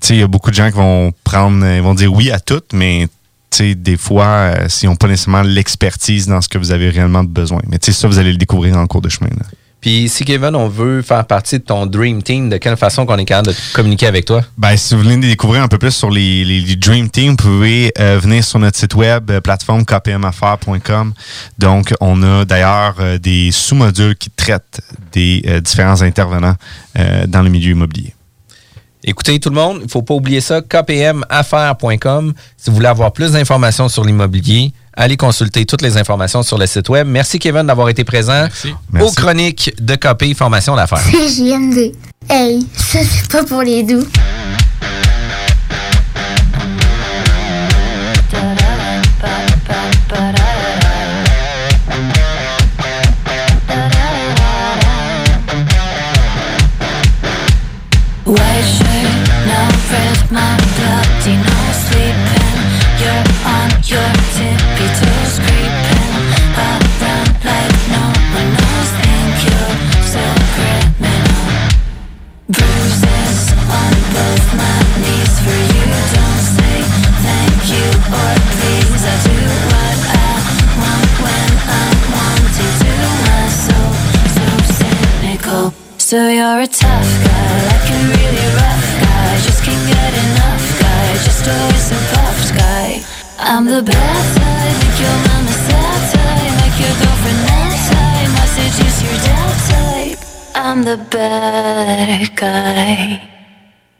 [0.00, 2.30] tu sais, il y a beaucoup de gens qui vont prendre, ils vont dire oui
[2.30, 3.08] à tout, mais
[3.50, 6.90] tu sais, des fois, euh, s'ils n'ont pas nécessairement l'expertise dans ce que vous avez
[6.90, 7.60] réellement besoin.
[7.68, 9.30] Mais ça, vous allez le découvrir en cours de chemin.
[9.30, 9.46] là.
[9.80, 13.16] Puis si Kevin, on veut faire partie de ton Dream Team, de quelle façon qu'on
[13.16, 14.42] est capable de communiquer avec toi?
[14.56, 17.36] Ben, si vous voulez découvrir un peu plus sur les, les- les Dream Team, vous
[17.36, 21.14] pouvez euh, venir sur notre site web, euh, plateforme kpmaffaires.com.
[21.58, 24.80] Donc, on a d'ailleurs euh, des sous-modules qui traitent
[25.12, 26.54] des différents intervenants
[27.28, 28.14] dans le milieu immobilier.
[29.04, 32.32] Écoutez tout le monde, il ne faut pas oublier ça, kpmaffaires.com.
[32.56, 36.66] Si vous voulez avoir plus d'informations sur l'immobilier, allez consulter toutes les informations sur le
[36.66, 37.06] site web.
[37.06, 39.14] Merci Kevin d'avoir été présent aux Merci.
[39.14, 40.98] chroniques de KP Formation d'affaires.
[41.08, 41.92] JMD.
[42.28, 44.04] Hey, ça c'est pas pour les doux.
[86.08, 89.36] So you're a tough guy, like a really rough guy.
[89.44, 93.04] Just can't get enough guy, just always a puffed guy.
[93.38, 98.30] I'm the bad type, make your mama sad type, make your girlfriend mad type.
[98.40, 100.18] I seduce your dad type.
[100.54, 103.28] I'm the bad guy.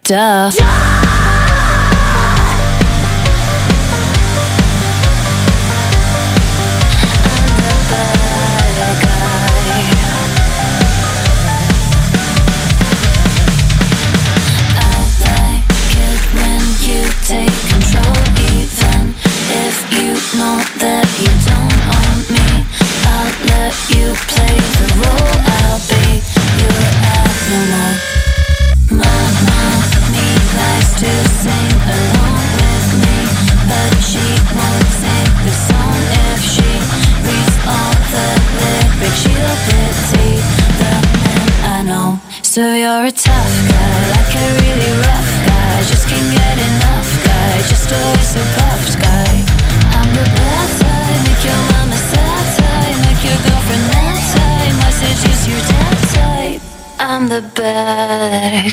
[0.04, 0.50] Duh.
[0.50, 1.38] when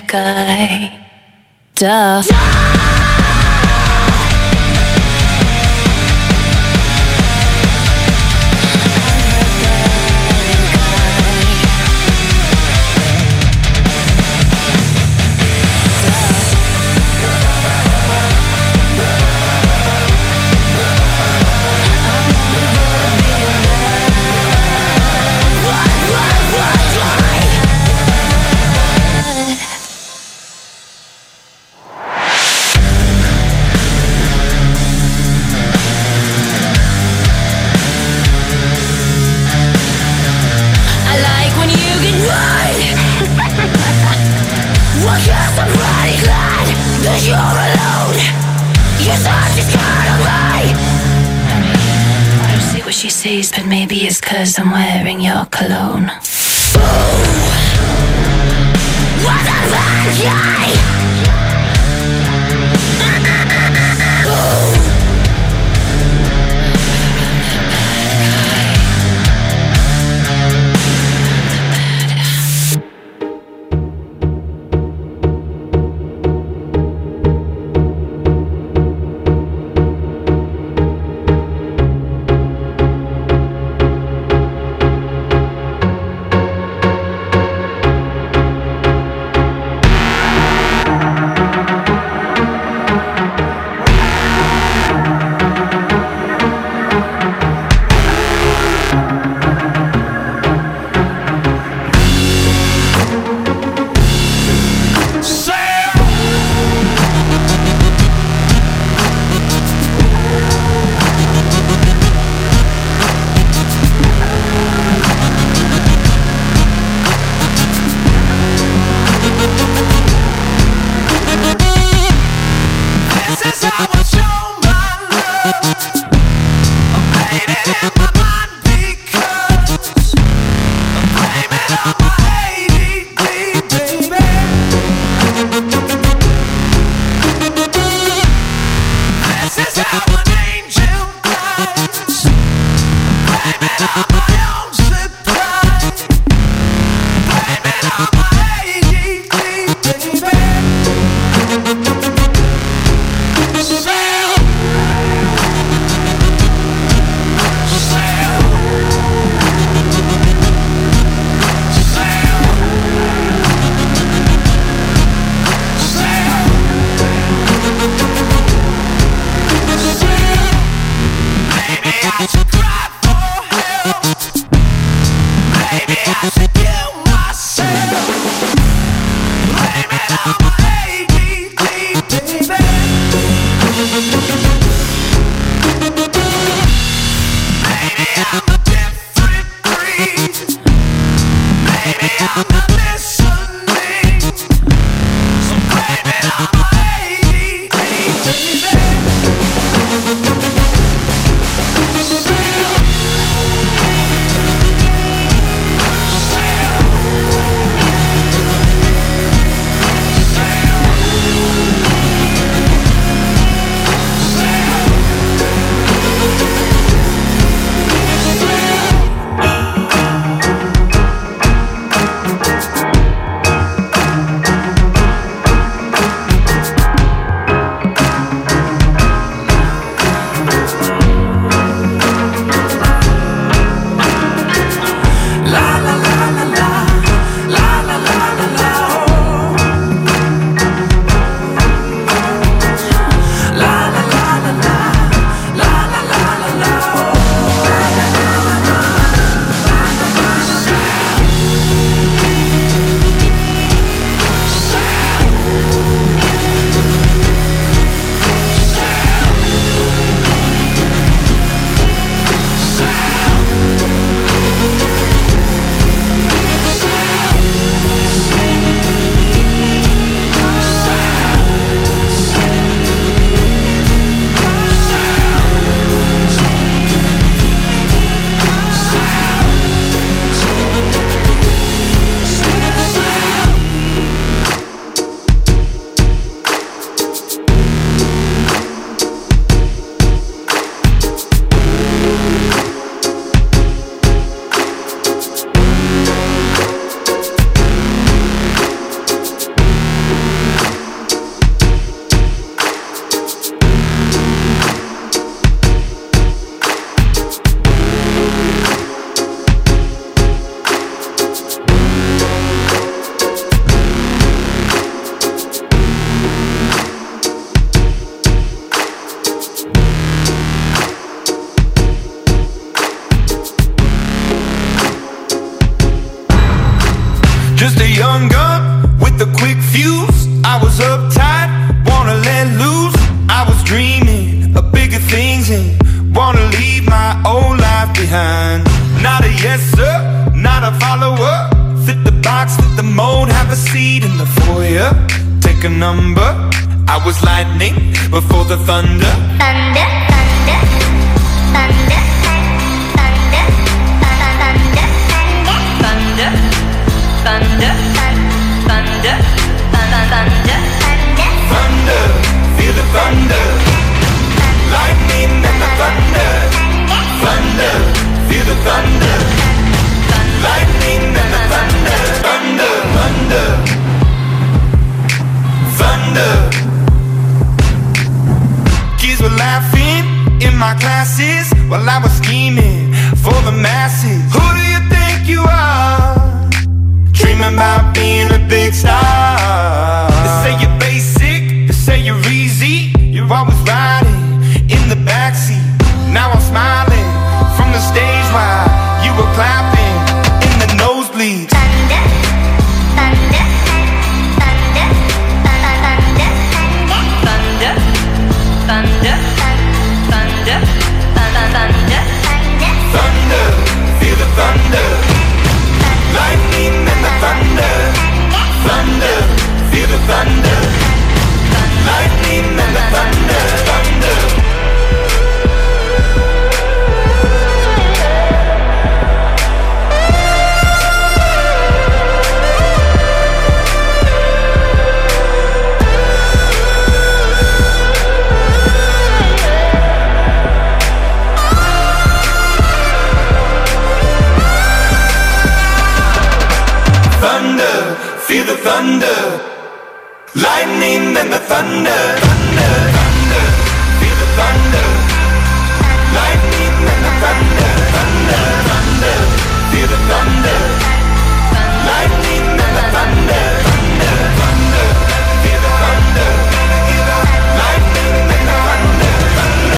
[0.03, 0.91] guy
[1.75, 2.23] Duh